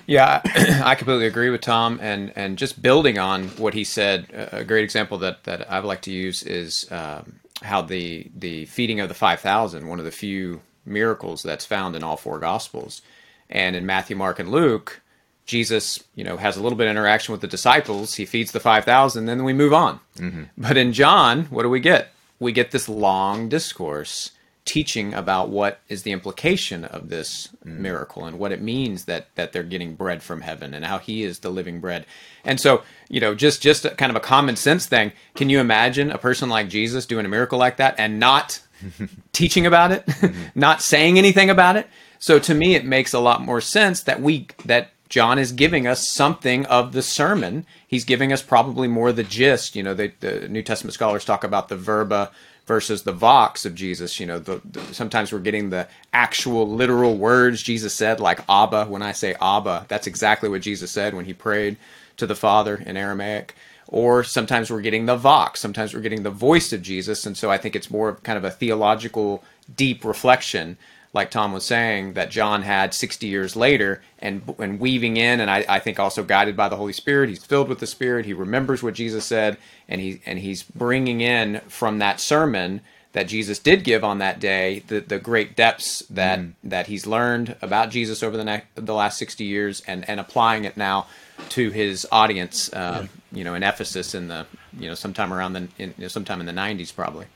Yeah, 0.06 0.40
I 0.84 0.94
completely 0.94 1.26
agree 1.26 1.50
with 1.50 1.60
Tom, 1.60 1.98
and 2.02 2.32
and 2.34 2.56
just 2.58 2.80
building 2.80 3.18
on 3.18 3.48
what 3.50 3.74
he 3.74 3.84
said, 3.84 4.26
a 4.52 4.64
great 4.64 4.84
example 4.84 5.18
that 5.18 5.44
that 5.44 5.70
I 5.70 5.80
would 5.80 5.88
like 5.88 6.02
to 6.02 6.12
use 6.12 6.42
is 6.42 6.90
um, 6.90 7.40
how 7.62 7.82
the 7.82 8.30
the 8.34 8.66
feeding 8.66 9.00
of 9.00 9.08
the 9.08 9.14
five 9.14 9.40
thousand, 9.40 9.88
one 9.88 9.98
of 9.98 10.04
the 10.04 10.10
few 10.10 10.62
miracles 10.86 11.42
that's 11.42 11.64
found 11.64 11.96
in 11.96 12.02
all 12.02 12.16
four 12.16 12.38
gospels, 12.38 13.02
and 13.48 13.76
in 13.76 13.86
Matthew, 13.86 14.16
Mark, 14.16 14.38
and 14.38 14.50
Luke, 14.50 15.00
Jesus, 15.46 16.02
you 16.14 16.24
know, 16.24 16.36
has 16.36 16.56
a 16.56 16.62
little 16.62 16.78
bit 16.78 16.86
of 16.86 16.92
interaction 16.92 17.32
with 17.32 17.40
the 17.40 17.46
disciples. 17.46 18.14
He 18.14 18.24
feeds 18.24 18.52
the 18.52 18.60
five 18.60 18.84
thousand, 18.84 19.26
then 19.26 19.44
we 19.44 19.52
move 19.52 19.72
on. 19.72 20.00
Mm-hmm. 20.16 20.44
But 20.56 20.76
in 20.76 20.92
John, 20.92 21.44
what 21.46 21.62
do 21.62 21.70
we 21.70 21.80
get? 21.80 22.12
We 22.38 22.52
get 22.52 22.70
this 22.70 22.88
long 22.88 23.48
discourse 23.48 24.30
teaching 24.64 25.12
about 25.12 25.50
what 25.50 25.80
is 25.88 26.02
the 26.02 26.12
implication 26.12 26.84
of 26.84 27.10
this 27.10 27.48
mm. 27.64 27.78
miracle 27.78 28.24
and 28.24 28.38
what 28.38 28.52
it 28.52 28.62
means 28.62 29.04
that 29.04 29.28
that 29.34 29.52
they're 29.52 29.62
getting 29.62 29.94
bread 29.94 30.22
from 30.22 30.40
heaven 30.40 30.72
and 30.72 30.84
how 30.84 30.98
he 30.98 31.22
is 31.22 31.40
the 31.40 31.50
living 31.50 31.80
bread. 31.80 32.06
And 32.44 32.58
so, 32.58 32.82
you 33.08 33.20
know, 33.20 33.34
just 33.34 33.60
just 33.60 33.84
a, 33.84 33.90
kind 33.90 34.10
of 34.10 34.16
a 34.16 34.20
common 34.20 34.56
sense 34.56 34.86
thing. 34.86 35.12
Can 35.34 35.50
you 35.50 35.60
imagine 35.60 36.10
a 36.10 36.18
person 36.18 36.48
like 36.48 36.68
Jesus 36.68 37.04
doing 37.04 37.26
a 37.26 37.28
miracle 37.28 37.58
like 37.58 37.76
that 37.76 37.94
and 37.98 38.18
not 38.18 38.60
teaching 39.32 39.66
about 39.66 39.92
it, 39.92 40.06
mm-hmm. 40.06 40.44
not 40.58 40.80
saying 40.80 41.18
anything 41.18 41.50
about 41.50 41.76
it? 41.76 41.86
So 42.18 42.38
to 42.38 42.54
me 42.54 42.74
it 42.74 42.86
makes 42.86 43.12
a 43.12 43.20
lot 43.20 43.42
more 43.42 43.60
sense 43.60 44.02
that 44.04 44.22
we 44.22 44.48
that 44.64 44.92
John 45.08 45.38
is 45.38 45.52
giving 45.52 45.86
us 45.86 46.08
something 46.08 46.66
of 46.66 46.92
the 46.92 47.02
sermon. 47.02 47.66
He's 47.86 48.04
giving 48.04 48.32
us 48.32 48.42
probably 48.42 48.88
more 48.88 49.12
the 49.12 49.22
gist. 49.22 49.76
You 49.76 49.82
know, 49.82 49.94
the, 49.94 50.12
the 50.20 50.48
New 50.48 50.62
Testament 50.62 50.94
scholars 50.94 51.24
talk 51.24 51.44
about 51.44 51.68
the 51.68 51.76
verba 51.76 52.30
versus 52.66 53.02
the 53.02 53.12
vox 53.12 53.64
of 53.64 53.74
Jesus. 53.74 54.18
You 54.18 54.26
know, 54.26 54.38
the, 54.38 54.60
the, 54.64 54.80
sometimes 54.94 55.32
we're 55.32 55.40
getting 55.40 55.70
the 55.70 55.88
actual 56.12 56.68
literal 56.68 57.16
words 57.16 57.62
Jesus 57.62 57.94
said, 57.94 58.20
like 58.20 58.40
Abba. 58.48 58.86
When 58.86 59.02
I 59.02 59.12
say 59.12 59.34
Abba, 59.40 59.86
that's 59.88 60.06
exactly 60.06 60.48
what 60.48 60.62
Jesus 60.62 60.90
said 60.90 61.14
when 61.14 61.26
he 61.26 61.34
prayed 61.34 61.76
to 62.16 62.26
the 62.26 62.34
Father 62.34 62.76
in 62.76 62.96
Aramaic. 62.96 63.54
Or 63.88 64.24
sometimes 64.24 64.70
we're 64.70 64.80
getting 64.80 65.06
the 65.06 65.16
vox, 65.16 65.60
sometimes 65.60 65.94
we're 65.94 66.00
getting 66.00 66.22
the 66.22 66.30
voice 66.30 66.72
of 66.72 66.82
Jesus. 66.82 67.26
And 67.26 67.36
so 67.36 67.50
I 67.50 67.58
think 67.58 67.76
it's 67.76 67.90
more 67.90 68.08
of 68.08 68.22
kind 68.22 68.38
of 68.38 68.44
a 68.44 68.50
theological, 68.50 69.44
deep 69.76 70.04
reflection 70.04 70.78
like 71.14 71.30
Tom 71.30 71.52
was 71.52 71.64
saying, 71.64 72.14
that 72.14 72.30
John 72.30 72.62
had 72.62 72.92
60 72.92 73.26
years 73.26 73.54
later, 73.54 74.02
and 74.18 74.42
and 74.58 74.80
weaving 74.80 75.16
in, 75.16 75.40
and 75.40 75.50
I, 75.50 75.64
I, 75.68 75.78
think 75.78 76.00
also 76.00 76.24
guided 76.24 76.56
by 76.56 76.68
the 76.68 76.76
Holy 76.76 76.92
Spirit. 76.92 77.30
He's 77.30 77.44
filled 77.44 77.68
with 77.68 77.78
the 77.78 77.86
Spirit. 77.86 78.26
He 78.26 78.32
remembers 78.32 78.82
what 78.82 78.94
Jesus 78.94 79.24
said, 79.24 79.56
and 79.88 80.00
he 80.00 80.20
and 80.26 80.40
he's 80.40 80.64
bringing 80.64 81.20
in 81.20 81.60
from 81.68 82.00
that 82.00 82.20
sermon 82.20 82.80
that 83.12 83.28
Jesus 83.28 83.60
did 83.60 83.84
give 83.84 84.02
on 84.02 84.18
that 84.18 84.40
day 84.40 84.82
the, 84.88 84.98
the 84.98 85.20
great 85.20 85.54
depths 85.54 86.00
that 86.10 86.40
mm. 86.40 86.52
that 86.64 86.88
he's 86.88 87.06
learned 87.06 87.54
about 87.62 87.90
Jesus 87.90 88.22
over 88.22 88.36
the 88.36 88.44
next 88.44 88.66
the 88.74 88.94
last 88.94 89.16
60 89.18 89.44
years, 89.44 89.82
and 89.86 90.08
and 90.08 90.18
applying 90.18 90.64
it 90.64 90.76
now 90.76 91.06
to 91.50 91.70
his 91.70 92.06
audience, 92.10 92.72
uh, 92.72 93.02
yeah. 93.02 93.38
you 93.38 93.44
know, 93.44 93.54
in 93.54 93.62
Ephesus 93.62 94.14
in 94.14 94.28
the 94.28 94.46
you 94.78 94.88
know 94.88 94.94
sometime 94.94 95.32
around 95.32 95.52
the 95.52 95.68
in, 95.78 95.94
you 95.96 96.02
know, 96.02 96.08
sometime 96.08 96.40
in 96.40 96.46
the 96.46 96.52
90s 96.52 96.94
probably. 96.94 97.26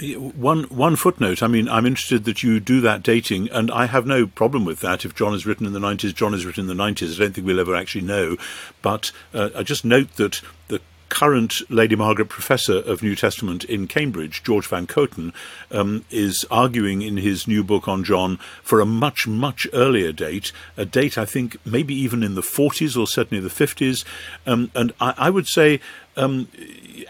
One 0.00 0.64
one 0.64 0.96
footnote. 0.96 1.42
I 1.42 1.46
mean, 1.46 1.68
I'm 1.68 1.86
interested 1.86 2.24
that 2.24 2.42
you 2.42 2.58
do 2.58 2.80
that 2.80 3.02
dating, 3.02 3.50
and 3.50 3.70
I 3.70 3.86
have 3.86 4.06
no 4.06 4.26
problem 4.26 4.64
with 4.64 4.80
that. 4.80 5.04
If 5.04 5.14
John 5.14 5.34
is 5.34 5.46
written 5.46 5.66
in 5.66 5.72
the 5.72 5.78
90s, 5.78 6.14
John 6.14 6.34
is 6.34 6.44
written 6.44 6.68
in 6.68 6.76
the 6.76 6.82
90s. 6.82 7.14
I 7.14 7.18
don't 7.18 7.34
think 7.34 7.46
we'll 7.46 7.60
ever 7.60 7.76
actually 7.76 8.04
know. 8.04 8.36
But 8.80 9.12
uh, 9.32 9.50
I 9.54 9.62
just 9.62 9.84
note 9.84 10.16
that 10.16 10.40
the 10.68 10.80
current 11.12 11.52
Lady 11.68 11.94
Margaret 11.94 12.30
Professor 12.30 12.78
of 12.78 13.02
New 13.02 13.14
Testament 13.14 13.64
in 13.64 13.86
Cambridge, 13.86 14.42
George 14.42 14.66
Van 14.66 14.86
Kooten, 14.86 15.34
um, 15.70 16.06
is 16.10 16.46
arguing 16.50 17.02
in 17.02 17.18
his 17.18 17.46
new 17.46 17.62
book 17.62 17.86
on 17.86 18.02
John 18.02 18.38
for 18.62 18.80
a 18.80 18.86
much, 18.86 19.28
much 19.28 19.68
earlier 19.74 20.10
date, 20.10 20.52
a 20.74 20.86
date 20.86 21.18
I 21.18 21.26
think 21.26 21.58
maybe 21.66 21.94
even 21.94 22.22
in 22.22 22.34
the 22.34 22.40
40s 22.40 22.98
or 22.98 23.06
certainly 23.06 23.42
the 23.42 23.50
50s. 23.50 24.06
Um, 24.46 24.70
and 24.74 24.94
I, 25.02 25.14
I, 25.18 25.30
would 25.30 25.46
say 25.46 25.80
um, 26.16 26.48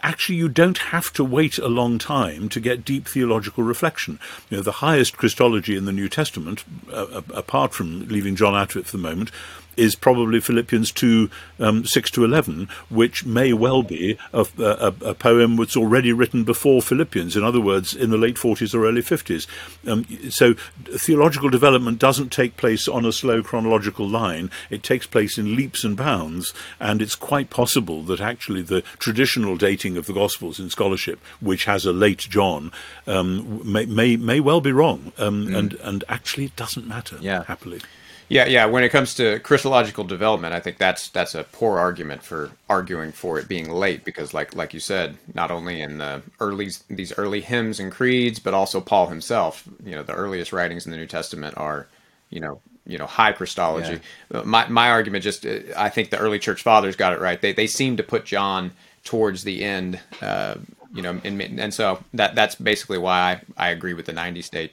actually 0.02 0.36
you 0.36 0.48
don't 0.48 0.78
have 0.78 1.12
to 1.14 1.24
wait 1.24 1.58
a 1.58 1.68
long 1.68 1.98
time 1.98 2.48
to 2.50 2.60
get 2.60 2.84
deep 2.84 3.08
theological 3.08 3.64
reflection. 3.64 4.18
You 4.50 4.58
know, 4.58 4.62
the 4.62 4.72
highest 4.72 5.16
Christology 5.16 5.76
in 5.76 5.84
the 5.84 5.92
New 5.92 6.08
Testament, 6.08 6.64
uh, 6.92 7.22
apart 7.34 7.74
from 7.74 8.08
leaving 8.08 8.36
John 8.36 8.54
out 8.54 8.74
of 8.74 8.76
it 8.76 8.86
for 8.86 8.96
the 8.96 9.02
moment, 9.02 9.30
is 9.76 9.94
probably 9.94 10.40
Philippians 10.40 10.92
2 10.92 11.30
um, 11.60 11.84
6 11.84 12.10
to 12.12 12.24
11, 12.24 12.68
which 12.90 13.24
may 13.24 13.52
well 13.52 13.82
be 13.82 14.18
a, 14.32 14.46
a, 14.58 14.94
a, 15.02 15.14
poem 15.14 15.56
that's 15.56 15.76
already 15.76 16.12
written 16.12 16.44
before 16.44 16.82
Philippians, 16.82 17.36
in 17.36 17.44
other 17.44 17.60
words, 17.60 17.94
in 17.94 18.10
the 18.10 18.18
late 18.18 18.36
40s 18.36 18.74
or 18.74 18.86
early 18.86 19.02
50s. 19.02 19.46
Um, 19.86 20.04
so 20.30 20.54
theological 20.84 21.48
development 21.48 21.98
doesn't 21.98 22.30
take 22.30 22.56
place 22.56 22.88
on 22.88 23.06
a 23.06 23.12
slow 23.12 23.42
chronological 23.42 24.08
line, 24.08 24.50
it 24.70 24.82
takes 24.82 25.06
place 25.06 25.38
in 25.38 25.56
leaps 25.56 25.84
and 25.84 25.96
bounds, 25.96 26.52
and 26.80 27.00
it's 27.00 27.14
quite 27.14 27.50
possible 27.50 28.02
that 28.02 28.20
actually 28.20 28.62
the 28.62 28.82
traditional 28.98 29.56
dating 29.56 29.81
of 29.96 30.06
the 30.06 30.12
Gospels 30.12 30.58
in 30.58 30.70
scholarship, 30.70 31.20
which 31.40 31.64
has 31.64 31.84
a 31.84 31.92
late 31.92 32.18
John, 32.18 32.72
um, 33.06 33.60
may, 33.70 33.86
may, 33.86 34.16
may 34.16 34.40
well 34.40 34.60
be 34.60 34.72
wrong, 34.72 35.12
um, 35.18 35.46
mm. 35.46 35.56
and, 35.56 35.74
and 35.74 36.04
actually 36.08 36.46
it 36.46 36.56
doesn't 36.56 36.86
matter, 36.86 37.16
yeah. 37.20 37.44
happily. 37.44 37.80
Yeah, 38.28 38.46
yeah. 38.46 38.64
When 38.64 38.82
it 38.82 38.88
comes 38.88 39.14
to 39.16 39.40
Christological 39.40 40.04
development, 40.04 40.54
I 40.54 40.60
think 40.60 40.78
that's 40.78 41.10
that's 41.10 41.34
a 41.34 41.44
poor 41.44 41.78
argument 41.78 42.22
for 42.22 42.50
arguing 42.66 43.12
for 43.12 43.38
it 43.38 43.46
being 43.46 43.70
late 43.70 44.04
because, 44.04 44.32
like 44.32 44.54
like 44.54 44.72
you 44.72 44.80
said, 44.80 45.18
not 45.34 45.50
only 45.50 45.82
in 45.82 45.98
the 45.98 46.22
early 46.40 46.70
these 46.88 47.12
early 47.18 47.42
hymns 47.42 47.78
and 47.78 47.92
creeds, 47.92 48.38
but 48.38 48.54
also 48.54 48.80
Paul 48.80 49.08
himself. 49.08 49.68
You 49.84 49.96
know, 49.96 50.02
the 50.02 50.14
earliest 50.14 50.50
writings 50.50 50.86
in 50.86 50.92
the 50.92 50.96
New 50.96 51.06
Testament 51.06 51.58
are, 51.58 51.88
you 52.30 52.40
know, 52.40 52.62
you 52.86 52.96
know, 52.96 53.06
high 53.06 53.32
Christology. 53.32 54.00
Yeah. 54.32 54.42
My 54.44 54.66
my 54.68 54.88
argument 54.88 55.24
just, 55.24 55.44
I 55.76 55.90
think 55.90 56.08
the 56.08 56.18
early 56.18 56.38
church 56.38 56.62
fathers 56.62 56.96
got 56.96 57.12
it 57.12 57.20
right. 57.20 57.38
They 57.38 57.52
they 57.52 57.66
seem 57.66 57.98
to 57.98 58.02
put 58.02 58.24
John 58.24 58.72
towards 59.04 59.44
the 59.44 59.64
end. 59.64 60.00
Uh, 60.20 60.56
you 60.94 61.02
know, 61.02 61.20
and, 61.24 61.40
and 61.40 61.72
so 61.72 62.02
that 62.14 62.34
that's 62.34 62.54
basically 62.54 62.98
why 62.98 63.40
I, 63.56 63.68
I 63.68 63.70
agree 63.70 63.94
with 63.94 64.06
the 64.06 64.12
90 64.12 64.42
state. 64.42 64.72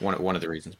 One 0.00 0.20
one 0.22 0.34
of 0.34 0.40
the 0.40 0.48
reasons. 0.48 0.76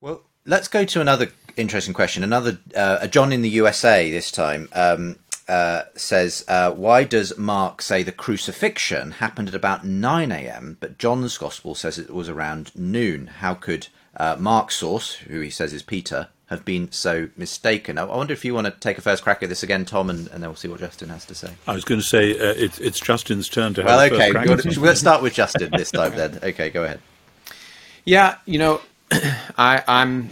Well, 0.00 0.22
let's 0.46 0.68
go 0.68 0.84
to 0.84 1.00
another 1.00 1.28
interesting 1.56 1.94
question. 1.94 2.24
Another 2.24 2.58
uh, 2.74 2.98
a 3.02 3.08
John 3.08 3.32
in 3.32 3.42
the 3.42 3.50
USA 3.50 4.10
this 4.10 4.30
time 4.30 4.68
um, 4.72 5.16
uh, 5.48 5.82
says, 5.94 6.44
uh, 6.48 6.72
"Why 6.72 7.04
does 7.04 7.36
Mark 7.36 7.82
say 7.82 8.02
the 8.02 8.12
crucifixion 8.12 9.12
happened 9.12 9.48
at 9.48 9.54
about 9.54 9.84
nine 9.84 10.32
a.m., 10.32 10.78
but 10.80 10.98
John's 10.98 11.36
Gospel 11.36 11.74
says 11.74 11.98
it 11.98 12.10
was 12.10 12.28
around 12.28 12.74
noon? 12.74 13.26
How 13.26 13.54
could 13.54 13.88
uh, 14.16 14.36
Mark's 14.38 14.76
source, 14.76 15.14
who 15.14 15.40
he 15.40 15.50
says 15.50 15.72
is 15.72 15.82
Peter?" 15.82 16.28
Have 16.50 16.64
been 16.64 16.90
so 16.90 17.28
mistaken. 17.36 17.96
I 17.96 18.02
wonder 18.02 18.32
if 18.32 18.44
you 18.44 18.54
want 18.54 18.66
to 18.66 18.72
take 18.72 18.98
a 18.98 19.00
first 19.00 19.22
crack 19.22 19.40
at 19.42 19.48
this 19.48 19.62
again, 19.62 19.84
Tom, 19.84 20.10
and, 20.10 20.26
and 20.28 20.42
then 20.42 20.50
we'll 20.50 20.56
see 20.56 20.66
what 20.66 20.80
Justin 20.80 21.08
has 21.08 21.24
to 21.26 21.34
say. 21.34 21.52
I 21.68 21.74
was 21.74 21.84
going 21.84 22.00
to 22.00 22.06
say 22.06 22.32
uh, 22.32 22.54
it, 22.56 22.80
it's 22.80 22.98
Justin's 22.98 23.48
turn 23.48 23.72
to 23.74 23.84
have. 23.84 24.12
A 24.12 24.16
crack. 24.16 24.34
Well, 24.34 24.58
okay, 24.58 24.80
let's 24.80 24.98
start 24.98 25.22
with 25.22 25.32
Justin 25.32 25.70
this 25.76 25.92
time 25.92 26.16
then. 26.16 26.40
Okay, 26.42 26.70
go 26.70 26.82
ahead. 26.82 27.00
Yeah, 28.04 28.36
you 28.46 28.58
know, 28.58 28.80
I, 29.12 29.84
I'm 29.86 30.30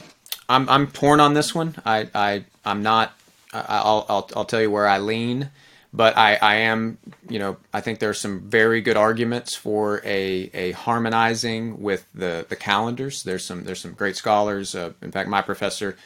I'm 0.49 0.69
I'm 0.69 0.87
torn 0.89 1.21
on 1.21 1.35
this 1.35 1.55
one. 1.55 1.77
I 1.85 2.09
I 2.15 2.45
I'm 2.65 2.83
not. 2.83 3.13
I'll 3.53 4.05
I'll 4.09 4.31
I'll 4.35 4.45
tell 4.45 4.61
you 4.61 4.71
where 4.71 4.89
I 4.89 4.99
lean, 4.99 5.51
but 5.93 6.17
I 6.17 6.37
I 6.37 6.55
am. 6.57 6.99
You 7.29 7.39
know, 7.39 7.57
I 7.73 7.81
think 7.81 7.99
there 7.99 8.11
are 8.11 8.15
some 8.15 8.41
very 8.49 8.81
good 8.81 8.97
arguments 8.97 9.55
for 9.55 10.03
a 10.05 10.51
a 10.55 10.73
harmonizing 10.73 11.81
with 11.83 12.07
the 12.15 12.47
the 12.49 12.57
calendars. 12.57 13.23
There's 13.23 13.45
some 13.45 13.65
there's 13.65 13.81
some 13.81 13.93
great 13.93 14.17
scholars. 14.17 14.75
Uh, 14.75 14.93
in 15.03 15.13
fact, 15.13 15.29
my 15.29 15.43
professor. 15.43 15.97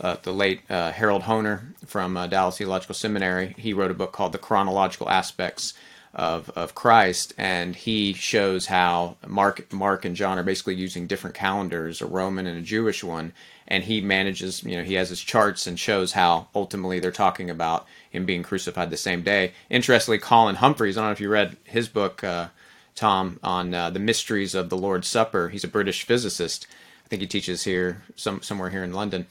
Uh, 0.00 0.16
the 0.22 0.32
late 0.32 0.62
uh, 0.68 0.90
Harold 0.90 1.22
Hoehner 1.22 1.60
from 1.86 2.16
uh, 2.16 2.26
Dallas 2.26 2.58
Theological 2.58 2.94
Seminary, 2.94 3.54
he 3.56 3.72
wrote 3.72 3.92
a 3.92 3.94
book 3.94 4.10
called 4.10 4.32
The 4.32 4.38
Chronological 4.38 5.08
Aspects 5.08 5.74
of, 6.14 6.50
of 6.50 6.74
Christ, 6.74 7.32
and 7.38 7.74
he 7.74 8.12
shows 8.12 8.66
how 8.66 9.16
Mark, 9.26 9.72
Mark 9.72 10.04
and 10.04 10.14
John 10.14 10.38
are 10.38 10.42
basically 10.42 10.74
using 10.74 11.06
different 11.06 11.36
calendars, 11.36 12.00
a 12.00 12.06
Roman 12.06 12.46
and 12.46 12.58
a 12.58 12.62
Jewish 12.62 13.02
one, 13.02 13.32
and 13.72 13.84
he 13.84 14.02
manages, 14.02 14.62
you 14.64 14.76
know, 14.76 14.84
he 14.84 14.92
has 14.94 15.08
his 15.08 15.22
charts 15.22 15.66
and 15.66 15.80
shows 15.80 16.12
how 16.12 16.46
ultimately 16.54 17.00
they're 17.00 17.10
talking 17.10 17.48
about 17.48 17.86
him 18.10 18.26
being 18.26 18.42
crucified 18.42 18.90
the 18.90 18.98
same 18.98 19.22
day. 19.22 19.52
Interestingly, 19.70 20.18
Colin 20.18 20.56
Humphreys, 20.56 20.98
I 20.98 21.00
don't 21.00 21.08
know 21.08 21.12
if 21.12 21.20
you 21.22 21.30
read 21.30 21.56
his 21.64 21.88
book, 21.88 22.22
uh, 22.22 22.48
Tom, 22.94 23.40
on 23.42 23.72
uh, 23.72 23.88
the 23.88 23.98
mysteries 23.98 24.54
of 24.54 24.68
the 24.68 24.76
Lord's 24.76 25.08
Supper. 25.08 25.48
He's 25.48 25.64
a 25.64 25.68
British 25.68 26.04
physicist. 26.04 26.66
I 27.06 27.08
think 27.08 27.22
he 27.22 27.26
teaches 27.26 27.64
here, 27.64 28.02
some, 28.14 28.42
somewhere 28.42 28.68
here 28.68 28.84
in 28.84 28.92
London. 28.92 29.26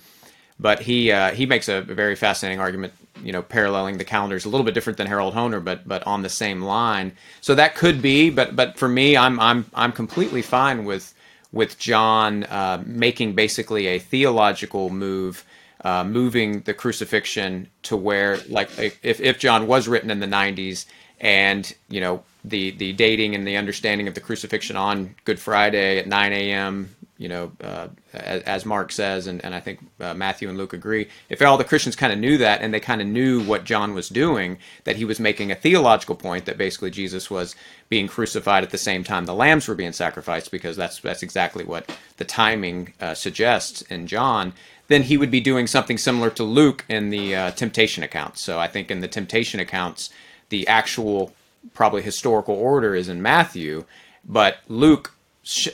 But 0.59 0.81
he 0.81 1.11
uh, 1.11 1.31
he 1.31 1.45
makes 1.45 1.69
a 1.69 1.81
very 1.81 2.15
fascinating 2.15 2.59
argument, 2.59 2.93
you 3.23 3.31
know, 3.31 3.41
paralleling 3.43 3.97
the 3.99 4.03
calendars 4.03 4.45
a 4.45 4.49
little 4.49 4.65
bit 4.65 4.73
different 4.73 4.97
than 4.97 5.07
Harold 5.07 5.33
Hoehner, 5.35 5.63
but 5.63 5.87
but 5.87 6.05
on 6.05 6.21
the 6.21 6.29
same 6.29 6.61
line. 6.61 7.13
So 7.41 7.55
that 7.55 7.73
could 7.75 7.99
be, 7.99 8.29
but 8.29 8.55
but 8.55 8.77
for 8.77 8.87
me, 8.87 9.17
I'm 9.17 9.39
I'm 9.39 9.65
I'm 9.73 9.91
completely 9.91 10.43
fine 10.43 10.85
with 10.85 11.15
with 11.51 11.77
John 11.77 12.43
uh, 12.45 12.81
making 12.85 13.33
basically 13.33 13.87
a 13.87 13.99
theological 13.99 14.89
move, 14.89 15.43
uh, 15.83 16.03
moving 16.03 16.61
the 16.61 16.73
crucifixion 16.73 17.69
to 17.83 17.97
where, 17.97 18.39
like, 18.49 18.69
if, 18.79 19.19
if 19.19 19.39
John 19.39 19.67
was 19.67 19.87
written 19.87 20.09
in 20.09 20.19
the 20.19 20.27
90s 20.27 20.85
and, 21.19 21.73
you 21.89 21.99
know, 21.99 22.23
the, 22.43 22.71
the 22.71 22.93
dating 22.93 23.35
and 23.35 23.45
the 23.45 23.57
understanding 23.57 24.07
of 24.07 24.13
the 24.13 24.21
crucifixion 24.21 24.75
on 24.75 25.15
Good 25.25 25.39
Friday 25.39 25.99
at 25.99 26.07
9 26.07 26.33
a.m., 26.33 26.95
you 27.21 27.27
know, 27.27 27.51
uh, 27.63 27.87
as, 28.13 28.41
as, 28.41 28.65
Mark 28.65 28.91
says, 28.91 29.27
and, 29.27 29.45
and 29.45 29.53
I 29.53 29.59
think 29.59 29.79
uh, 29.99 30.15
Matthew 30.15 30.49
and 30.49 30.57
Luke 30.57 30.73
agree, 30.73 31.07
if 31.29 31.39
all 31.43 31.55
the 31.55 31.63
Christians 31.63 31.95
kind 31.95 32.11
of 32.11 32.17
knew 32.17 32.39
that 32.39 32.63
and 32.63 32.73
they 32.73 32.79
kind 32.79 32.99
of 32.99 33.05
knew 33.05 33.43
what 33.43 33.63
John 33.63 33.93
was 33.93 34.09
doing, 34.09 34.57
that 34.85 34.95
he 34.95 35.05
was 35.05 35.19
making 35.19 35.51
a 35.51 35.55
theological 35.55 36.15
point 36.15 36.45
that 36.45 36.57
basically 36.57 36.89
Jesus 36.89 37.29
was 37.29 37.55
being 37.89 38.07
crucified 38.07 38.63
at 38.63 38.71
the 38.71 38.77
same 38.79 39.03
time 39.03 39.25
the 39.25 39.35
lambs 39.35 39.67
were 39.67 39.75
being 39.75 39.91
sacrificed, 39.91 40.49
because 40.49 40.75
that's 40.75 40.99
that's 40.99 41.21
exactly 41.21 41.63
what 41.63 41.95
the 42.17 42.25
timing 42.25 42.91
uh, 42.99 43.13
suggests 43.13 43.83
in 43.83 44.07
John. 44.07 44.53
Then 44.87 45.03
he 45.03 45.15
would 45.15 45.29
be 45.29 45.41
doing 45.41 45.67
something 45.67 45.99
similar 45.99 46.31
to 46.31 46.43
Luke 46.43 46.85
in 46.89 47.11
the 47.11 47.35
uh, 47.35 47.51
temptation 47.51 48.01
accounts. 48.01 48.41
So 48.41 48.59
I 48.59 48.67
think 48.67 48.89
in 48.89 49.01
the 49.01 49.07
temptation 49.07 49.59
accounts, 49.59 50.09
the 50.49 50.67
actual 50.67 51.33
probably 51.75 52.01
historical 52.01 52.55
order 52.55 52.95
is 52.95 53.09
in 53.09 53.21
Matthew, 53.21 53.85
but 54.25 54.57
Luke 54.67 55.13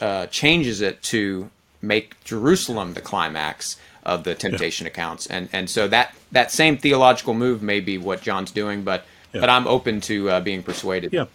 uh, 0.02 0.28
changes 0.28 0.82
it 0.82 1.02
to 1.04 1.50
make 1.82 2.22
Jerusalem 2.24 2.94
the 2.94 3.02
climax 3.02 3.78
of 4.04 4.24
the 4.24 4.34
temptation 4.36 4.86
yeah. 4.86 4.92
accounts, 4.92 5.28
and 5.28 5.50
and 5.52 5.70
so 5.70 5.88
that 5.88 6.16
that 6.32 6.52
same 6.52 6.78
theological 6.78 7.34
move 7.34 7.62
may 7.62 7.80
be 7.80 7.98
what 7.98 8.22
John's 8.22 8.52
doing, 8.52 8.84
but 8.84 9.06
yeah. 9.34 9.42
but 9.42 9.50
I'm 9.50 9.68
open 9.68 10.02
to 10.02 10.30
uh, 10.30 10.40
being 10.40 10.64
persuaded. 10.64 11.14
Yeah, 11.14 11.26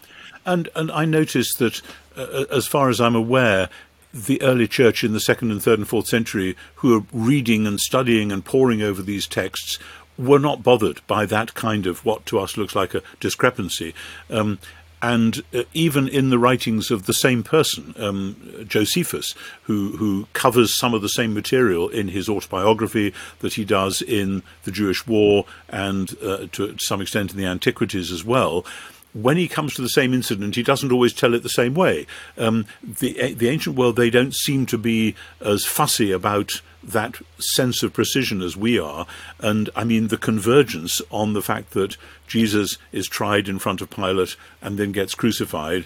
and 0.45 0.69
and 0.75 0.91
I 0.91 1.05
noticed 1.05 1.59
that 1.59 1.81
uh, 2.17 2.45
as 2.51 2.67
far 2.67 2.89
as 2.89 2.99
I'm 2.99 3.15
aware. 3.15 3.69
The 4.15 4.39
early 4.43 4.67
church 4.67 5.03
in 5.03 5.13
the 5.13 5.19
second 5.19 5.49
and 5.49 5.59
third 5.59 5.79
and 5.79 5.87
fourth 5.87 6.05
century, 6.05 6.55
who 6.75 6.95
are 6.95 7.03
reading 7.11 7.65
and 7.65 7.79
studying 7.79 8.31
and 8.31 8.45
poring 8.45 8.79
over 8.83 9.01
these 9.01 9.25
texts, 9.25 9.79
were 10.17 10.39
not 10.39 10.61
bothered 10.61 11.01
by 11.07 11.25
that 11.25 11.53
kind 11.53 11.87
of 11.87 12.05
what 12.05 12.25
to 12.27 12.39
us 12.39 12.55
looks 12.55 12.75
like 12.75 12.93
a 12.93 13.01
discrepancy. 13.19 13.95
Um, 14.29 14.59
and 15.03 15.43
uh, 15.53 15.63
even 15.73 16.07
in 16.07 16.29
the 16.29 16.39
writings 16.39 16.89
of 16.89 17.05
the 17.05 17.13
same 17.13 17.43
person, 17.43 17.93
um, 17.97 18.65
Josephus, 18.65 19.35
who 19.63 19.97
who 19.97 20.27
covers 20.31 20.79
some 20.79 20.93
of 20.93 21.01
the 21.01 21.09
same 21.09 21.33
material 21.33 21.89
in 21.89 22.07
his 22.07 22.29
autobiography 22.29 23.13
that 23.39 23.55
he 23.55 23.65
does 23.65 24.01
in 24.01 24.41
the 24.63 24.71
Jewish 24.71 25.05
War 25.05 25.45
and 25.67 26.15
uh, 26.23 26.47
to 26.53 26.75
some 26.79 27.01
extent 27.01 27.31
in 27.31 27.37
the 27.37 27.45
Antiquities 27.45 28.11
as 28.11 28.23
well 28.23 28.65
when 29.13 29.37
he 29.37 29.47
comes 29.47 29.75
to 29.75 29.81
the 29.83 29.89
same 29.89 30.11
incident, 30.11 30.55
he 30.55 30.63
doesn't 30.63 30.91
always 30.91 31.13
tell 31.13 31.35
it 31.35 31.43
the 31.43 31.49
same 31.49 31.75
way. 31.75 32.07
Um, 32.35 32.65
the 32.81 33.33
the 33.33 33.49
ancient 33.49 33.75
world 33.75 33.95
they 33.95 34.09
don't 34.09 34.33
seem 34.33 34.65
to 34.67 34.77
be 34.77 35.15
as 35.39 35.65
fussy 35.65 36.11
about 36.11 36.61
that 36.83 37.15
sense 37.39 37.83
of 37.83 37.93
precision 37.93 38.41
as 38.41 38.57
we 38.57 38.79
are, 38.79 39.05
and 39.39 39.69
I 39.75 39.83
mean 39.83 40.07
the 40.07 40.17
convergence 40.17 41.01
on 41.09 41.33
the 41.33 41.41
fact 41.41 41.71
that 41.71 41.97
Jesus 42.27 42.77
is 42.91 43.07
tried 43.07 43.47
in 43.47 43.59
front 43.59 43.81
of 43.81 43.89
Pilate 43.89 44.35
and 44.61 44.77
then 44.77 44.91
gets 44.91 45.15
crucified. 45.15 45.85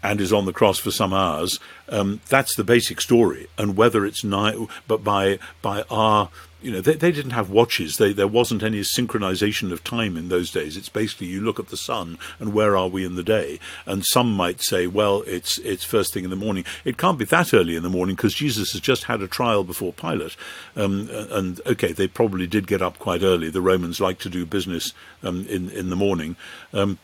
And 0.00 0.20
is 0.20 0.32
on 0.32 0.44
the 0.44 0.52
cross 0.52 0.78
for 0.78 0.92
some 0.92 1.12
hours. 1.12 1.58
Um, 1.88 2.20
that's 2.28 2.54
the 2.54 2.62
basic 2.62 3.00
story, 3.00 3.48
and 3.58 3.76
whether 3.76 4.06
it's 4.06 4.22
ni- 4.22 4.68
but 4.86 5.02
by 5.02 5.40
by 5.60 5.82
our 5.90 6.30
you 6.60 6.72
know, 6.72 6.80
they, 6.80 6.94
they 6.94 7.12
didn't 7.12 7.32
have 7.32 7.50
watches. 7.50 7.96
They, 7.96 8.12
there 8.12 8.26
wasn't 8.26 8.62
any 8.62 8.80
synchronization 8.80 9.70
of 9.72 9.84
time 9.84 10.16
in 10.16 10.28
those 10.28 10.50
days. 10.50 10.76
It's 10.76 10.88
basically 10.88 11.28
you 11.28 11.40
look 11.40 11.60
at 11.60 11.68
the 11.68 11.76
sun 11.76 12.18
and 12.38 12.52
where 12.52 12.76
are 12.76 12.88
we 12.88 13.04
in 13.04 13.14
the 13.14 13.22
day? 13.22 13.60
And 13.86 14.04
some 14.04 14.32
might 14.32 14.60
say, 14.60 14.86
well, 14.86 15.22
it's 15.26 15.58
it's 15.58 15.84
first 15.84 16.12
thing 16.12 16.24
in 16.24 16.30
the 16.30 16.36
morning. 16.36 16.64
It 16.84 16.96
can't 16.96 17.18
be 17.18 17.24
that 17.26 17.54
early 17.54 17.76
in 17.76 17.82
the 17.82 17.88
morning 17.88 18.16
because 18.16 18.34
Jesus 18.34 18.72
has 18.72 18.80
just 18.80 19.04
had 19.04 19.22
a 19.22 19.28
trial 19.28 19.62
before 19.62 19.92
Pilate. 19.92 20.36
Um, 20.74 21.08
and 21.10 21.60
okay, 21.66 21.92
they 21.92 22.08
probably 22.08 22.46
did 22.46 22.66
get 22.66 22.82
up 22.82 22.98
quite 22.98 23.22
early. 23.22 23.50
The 23.50 23.60
Romans 23.60 24.00
like 24.00 24.18
to 24.20 24.28
do 24.28 24.44
business 24.44 24.92
um, 25.22 25.46
in 25.48 25.70
in 25.70 25.90
the 25.90 25.96
morning. 25.96 26.36
Um, 26.72 26.98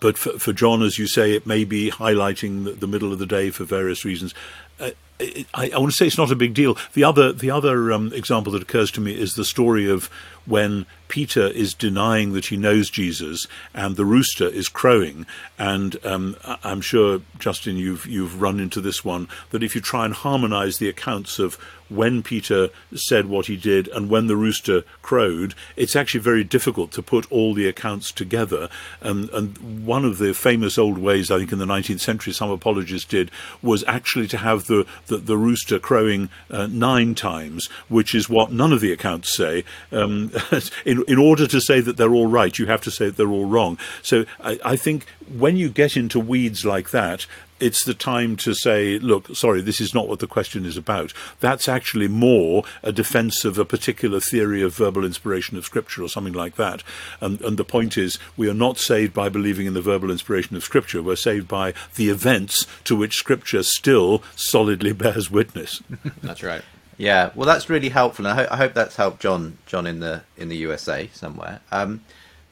but 0.00 0.16
for, 0.16 0.38
for, 0.38 0.54
John, 0.54 0.82
as 0.82 0.98
you 0.98 1.06
say, 1.06 1.32
it 1.32 1.46
may 1.46 1.64
be 1.64 1.90
highlighting 1.90 2.64
the, 2.64 2.72
the 2.72 2.86
middle 2.86 3.12
of 3.12 3.18
the 3.18 3.26
day 3.26 3.50
for 3.50 3.64
various 3.64 4.02
reasons. 4.02 4.32
Uh, 4.80 4.92
I, 5.20 5.70
I, 5.74 5.78
want 5.78 5.90
to 5.90 5.96
say 5.96 6.06
it's 6.06 6.18
not 6.18 6.30
a 6.30 6.36
big 6.36 6.54
deal. 6.54 6.76
The 6.92 7.04
other, 7.04 7.32
the 7.32 7.50
other 7.50 7.92
um, 7.92 8.12
example 8.12 8.52
that 8.52 8.62
occurs 8.62 8.90
to 8.92 9.00
me 9.00 9.12
is 9.18 9.34
the 9.34 9.44
story 9.44 9.90
of 9.90 10.08
when 10.48 10.86
Peter 11.08 11.46
is 11.48 11.74
denying 11.74 12.32
that 12.32 12.46
he 12.46 12.56
knows 12.56 12.90
Jesus 12.90 13.46
and 13.74 13.96
the 13.96 14.04
rooster 14.04 14.46
is 14.46 14.68
crowing. 14.68 15.26
And 15.58 15.96
um, 16.04 16.36
I'm 16.62 16.80
sure, 16.80 17.20
Justin, 17.38 17.76
you've 17.76 18.06
you've 18.06 18.40
run 18.40 18.60
into 18.60 18.80
this 18.80 19.04
one 19.04 19.28
that 19.50 19.62
if 19.62 19.74
you 19.74 19.80
try 19.80 20.04
and 20.04 20.14
harmonise 20.14 20.78
the 20.78 20.88
accounts 20.88 21.38
of 21.38 21.58
when 21.88 22.22
Peter 22.22 22.68
said 22.94 23.26
what 23.26 23.46
he 23.46 23.56
did 23.56 23.88
and 23.88 24.10
when 24.10 24.26
the 24.26 24.36
rooster 24.36 24.82
crowed, 25.00 25.54
it's 25.74 25.96
actually 25.96 26.20
very 26.20 26.44
difficult 26.44 26.92
to 26.92 27.02
put 27.02 27.30
all 27.32 27.54
the 27.54 27.66
accounts 27.66 28.12
together. 28.12 28.68
And, 29.00 29.30
and 29.30 29.86
one 29.86 30.04
of 30.04 30.18
the 30.18 30.34
famous 30.34 30.76
old 30.76 30.98
ways, 30.98 31.30
I 31.30 31.38
think, 31.38 31.52
in 31.52 31.58
the 31.58 31.64
19th 31.64 32.00
century, 32.00 32.34
some 32.34 32.50
apologists 32.50 33.08
did, 33.08 33.30
was 33.62 33.84
actually 33.86 34.28
to 34.28 34.36
have 34.36 34.66
the, 34.66 34.86
the, 35.06 35.16
the 35.16 35.38
rooster 35.38 35.78
crowing 35.78 36.28
uh, 36.50 36.66
nine 36.66 37.14
times, 37.14 37.68
which 37.88 38.14
is 38.14 38.28
what 38.28 38.52
none 38.52 38.72
of 38.72 38.80
the 38.80 38.92
accounts 38.92 39.34
say. 39.34 39.64
Um, 39.90 40.30
in, 40.84 41.04
in 41.08 41.18
order 41.18 41.46
to 41.46 41.60
say 41.60 41.80
that 41.80 41.96
they're 41.96 42.14
all 42.14 42.26
right, 42.26 42.58
you 42.58 42.66
have 42.66 42.82
to 42.82 42.90
say 42.90 43.06
that 43.06 43.16
they're 43.16 43.28
all 43.28 43.46
wrong. 43.46 43.78
So 44.02 44.24
I, 44.40 44.58
I 44.64 44.76
think 44.76 45.06
when 45.36 45.56
you 45.56 45.68
get 45.68 45.96
into 45.96 46.20
weeds 46.20 46.64
like 46.64 46.90
that, 46.90 47.26
it's 47.60 47.84
the 47.84 47.94
time 47.94 48.36
to 48.36 48.54
say, 48.54 48.98
look, 48.98 49.34
sorry, 49.34 49.60
this 49.60 49.80
is 49.80 49.94
not 49.94 50.08
what 50.08 50.20
the 50.20 50.26
question 50.26 50.64
is 50.64 50.76
about. 50.76 51.12
That's 51.40 51.68
actually 51.68 52.08
more 52.08 52.64
a 52.82 52.92
defense 52.92 53.44
of 53.44 53.58
a 53.58 53.64
particular 53.64 54.20
theory 54.20 54.62
of 54.62 54.76
verbal 54.76 55.04
inspiration 55.04 55.56
of 55.56 55.64
Scripture 55.64 56.02
or 56.02 56.08
something 56.08 56.32
like 56.32 56.56
that. 56.56 56.82
And, 57.20 57.40
and 57.40 57.56
the 57.56 57.64
point 57.64 57.98
is, 57.98 58.18
we 58.36 58.48
are 58.48 58.54
not 58.54 58.78
saved 58.78 59.12
by 59.12 59.28
believing 59.28 59.66
in 59.66 59.74
the 59.74 59.82
verbal 59.82 60.10
inspiration 60.10 60.56
of 60.56 60.64
Scripture. 60.64 61.02
We're 61.02 61.16
saved 61.16 61.48
by 61.48 61.74
the 61.96 62.10
events 62.10 62.66
to 62.84 62.96
which 62.96 63.16
Scripture 63.16 63.62
still 63.62 64.22
solidly 64.36 64.92
bears 64.98 65.30
witness. 65.30 65.82
That's 66.22 66.42
right. 66.42 66.62
Yeah, 66.98 67.30
well, 67.36 67.46
that's 67.46 67.70
really 67.70 67.90
helpful, 67.90 68.26
and 68.26 68.38
I, 68.38 68.42
ho- 68.42 68.48
I, 68.50 68.56
hope 68.56 68.74
that's 68.74 68.96
helped 68.96 69.20
John 69.20 69.58
John 69.66 69.86
in 69.86 70.00
the 70.00 70.22
in 70.36 70.48
the 70.48 70.56
USA 70.56 71.08
somewhere. 71.14 71.60
Um, 71.70 72.02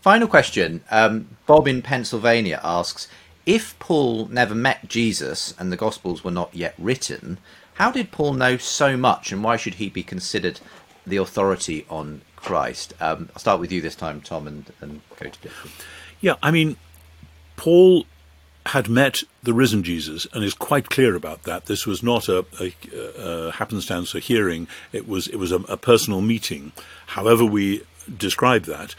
final 0.01 0.29
question: 0.29 0.85
um, 0.91 1.37
Bob 1.47 1.67
in 1.67 1.83
Pennsylvania 1.83 2.61
asks, 2.63 3.09
if 3.45 3.77
Paul 3.81 4.27
never 4.27 4.55
met 4.55 4.89
Jesus 4.89 5.53
and 5.59 5.73
the 5.73 5.77
Gospels 5.77 6.23
were 6.23 6.31
not 6.31 6.55
yet 6.55 6.75
written, 6.79 7.39
how 7.75 7.91
did 7.91 8.13
Paul 8.13 8.35
know 8.35 8.57
so 8.57 8.97
much, 8.97 9.33
and 9.33 9.43
why 9.43 9.57
should 9.57 9.75
he 9.75 9.89
be 9.89 10.03
considered 10.03 10.61
the 11.05 11.17
authority 11.17 11.85
on 11.91 12.23
Christ? 12.37 12.95
Um, 13.01 13.29
I'll 13.33 13.41
start 13.41 13.61
with 13.61 13.73
you 13.73 13.81
this 13.81 13.97
time, 13.97 14.21
Tom, 14.21 14.47
and, 14.47 14.73
and 14.81 15.01
go 15.19 15.29
to 15.29 15.41
Dick. 15.41 15.53
Yeah, 16.21 16.35
I 16.43 16.53
mean, 16.53 16.77
Paul 17.57 18.05
had 18.67 18.89
met 18.89 19.23
the 19.43 19.55
risen 19.55 19.83
Jesus 19.83 20.27
and 20.33 20.43
is 20.43 20.55
quite 20.55 20.91
clear 20.91 21.15
about 21.15 21.45
that. 21.45 21.67
This 21.67 21.87
was 21.87 22.03
not 22.03 22.29
a, 22.29 22.45
a, 22.61 22.75
a 23.19 23.53
happenstance, 23.53 24.15
a 24.15 24.19
hearing. 24.19 24.67
It 24.93 25.07
was 25.07 25.29
it 25.29 25.37
was 25.37 25.53
a, 25.53 25.61
a 25.69 25.77
personal 25.77 26.21
meeting. 26.21 26.73
However, 27.09 27.45
we 27.45 27.83
describe 28.17 28.65
that, 28.65 28.95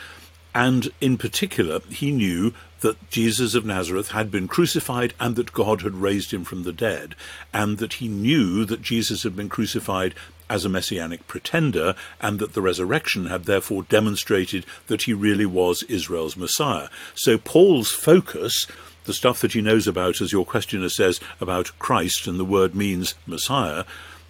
and 0.55 0.89
in 1.01 1.17
particular, 1.17 1.81
he 1.89 2.11
knew 2.11 2.53
that 2.81 3.09
Jesus 3.09 3.55
of 3.55 3.65
Nazareth 3.65 4.11
had 4.11 4.29
been 4.29 4.47
crucified 4.47 5.13
and 5.19 5.35
that 5.35 5.53
God 5.53 5.81
had 5.81 5.95
raised 5.95 6.31
him 6.31 6.43
from 6.43 6.63
the 6.63 6.73
dead, 6.73 7.15
and 7.53 7.77
that 7.79 7.93
he 7.93 8.07
knew 8.07 8.65
that 8.65 8.81
Jesus 8.81 9.23
had 9.23 9.35
been 9.35 9.49
crucified 9.49 10.13
as 10.49 10.63
a 10.63 10.69
messianic 10.69 11.27
pretender, 11.27 11.93
and 12.21 12.39
that 12.39 12.53
the 12.53 12.61
resurrection 12.61 13.25
had 13.25 13.43
therefore 13.43 13.83
demonstrated 13.83 14.65
that 14.87 15.01
he 15.03 15.13
really 15.13 15.45
was 15.45 15.83
Israel's 15.83 16.37
Messiah. 16.37 16.87
So 17.15 17.37
Paul's 17.37 17.91
focus 17.91 18.65
the 19.07 19.13
stuff 19.13 19.41
that 19.41 19.53
he 19.53 19.61
knows 19.61 19.87
about, 19.87 20.21
as 20.21 20.31
your 20.31 20.45
questioner 20.45 20.89
says, 20.89 21.19
about 21.41 21.71
Christ 21.79 22.27
and 22.27 22.39
the 22.39 22.45
word 22.45 22.75
means 22.75 23.15
Messiah, 23.25 23.85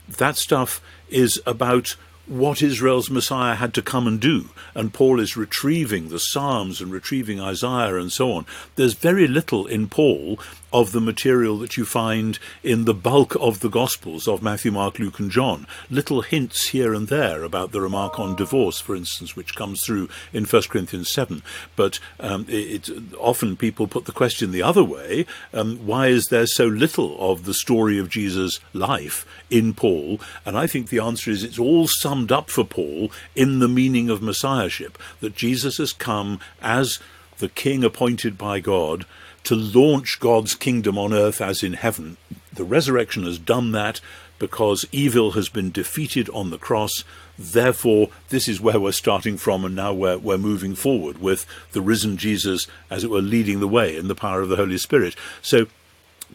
that 0.08 0.38
stuff 0.38 0.82
is 1.10 1.42
about 1.46 1.98
what 2.28 2.62
Israel's 2.62 3.10
Messiah 3.10 3.56
had 3.56 3.74
to 3.74 3.82
come 3.82 4.06
and 4.06 4.20
do. 4.20 4.50
And 4.76 4.94
Paul 4.94 5.20
is 5.20 5.38
retrieving 5.38 6.10
the 6.10 6.20
Psalms 6.20 6.82
and 6.82 6.92
retrieving 6.92 7.40
Isaiah 7.40 7.96
and 7.96 8.12
so 8.12 8.34
on. 8.34 8.46
There's 8.76 8.94
very 8.94 9.28
little 9.28 9.66
in 9.66 9.88
Paul 9.88 10.40
of 10.74 10.92
the 10.92 11.02
material 11.02 11.58
that 11.60 11.78
you 11.78 11.86
find 11.86 12.40
in 12.64 12.86
the 12.86 12.94
bulk 12.94 13.36
of 13.36 13.62
the 13.62 13.70
Gospels 13.70 14.28
of 14.28 14.44
Matthew, 14.44 14.72
Mark, 14.72 15.00
Luke, 15.00 15.20
and 15.20 15.32
John. 15.32 15.66
Little 15.90 16.22
hints 16.22 16.70
here 16.70 16.94
and 16.94 17.08
there 17.08 17.44
about 17.44 17.72
the 17.72 17.82
remark 17.82 18.20
on 18.20 18.36
divorce, 18.36 18.80
for 18.80 18.96
instance, 18.96 19.36
which 19.36 19.56
comes 19.56 19.84
through 19.84 20.10
in 20.34 20.46
1 20.46 20.62
Corinthians 20.64 21.12
7. 21.12 21.42
But 21.76 22.00
um, 22.20 22.46
it, 22.50 22.90
it, 22.90 23.14
often 23.18 23.56
people 23.56 23.88
put 23.88 24.06
the 24.06 24.12
question 24.12 24.52
the 24.52 24.64
other 24.64 24.84
way 24.84 25.26
um, 25.54 25.78
why 25.86 26.08
is 26.08 26.28
there 26.28 26.48
so 26.48 26.66
little 26.66 27.18
of 27.32 27.46
the 27.46 27.54
story 27.54 27.98
of 27.98 28.10
Jesus' 28.10 28.60
life 28.74 29.26
in 29.50 29.74
Paul? 29.74 30.20
And 30.46 30.58
I 30.58 30.68
think 30.68 30.90
the 30.90 31.00
answer 31.00 31.32
is 31.32 31.44
it's 31.44 31.60
all 31.60 31.88
summed 31.88 32.32
up 32.32 32.50
for 32.50 32.64
Paul 32.64 33.12
in 33.36 33.60
the 33.60 33.68
meaning 33.68 34.10
of 34.10 34.22
messiahship, 34.22 34.98
that 35.22 35.36
Jesus 35.36 35.78
has 35.78 35.94
come 35.94 36.40
as 36.62 37.00
the 37.40 37.50
king 37.50 37.84
appointed 37.84 38.38
by 38.38 38.60
God 38.60 39.06
to 39.48 39.56
launch 39.56 40.20
God's 40.20 40.56
kingdom 40.56 40.98
on 40.98 41.14
earth 41.14 41.40
as 41.40 41.64
in 41.64 41.74
heaven. 41.74 42.18
The 42.52 42.66
resurrection 42.66 43.24
has 43.24 43.40
done 43.40 43.72
that 43.72 44.02
because 44.40 44.86
evil 44.92 45.32
has 45.32 45.48
been 45.48 45.72
defeated 45.72 46.30
on 46.32 46.50
the 46.50 46.58
cross. 46.58 47.06
Therefore, 47.40 48.10
this 48.28 48.50
is 48.50 48.60
where 48.60 48.78
we're 48.78 48.92
starting 48.92 49.38
from, 49.38 49.64
and 49.64 49.74
now 49.74 49.94
we're, 49.94 50.18
we're 50.18 50.38
moving 50.38 50.76
forward 50.76 51.20
with 51.20 51.46
the 51.72 51.82
risen 51.82 52.18
Jesus, 52.18 52.68
as 52.90 53.06
it 53.06 53.10
were, 53.10 53.22
leading 53.22 53.62
the 53.62 53.70
way 53.70 53.96
in 53.96 54.10
the 54.10 54.16
power 54.16 54.42
of 54.42 54.50
the 54.50 54.58
Holy 54.58 54.78
Spirit. 54.78 55.16
So, 55.42 55.68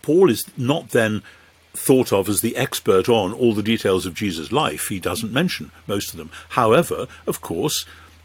Paul 0.01 0.31
is 0.31 0.47
not 0.57 0.89
then 0.89 1.23
thought 1.75 2.15
of 2.15 2.31
as 2.31 2.41
the 2.41 2.57
expert 2.57 3.11
on 3.11 3.35
all 3.35 3.53
the 3.53 3.63
details 3.63 4.07
of 4.07 4.15
Jesus' 4.15 4.53
life. 4.53 4.89
He 4.89 5.01
doesn't 5.01 5.33
mention 5.33 5.71
most 5.87 6.13
of 6.13 6.17
them. 6.17 6.31
However, 6.51 7.09
of 7.27 7.43
course, 7.43 7.85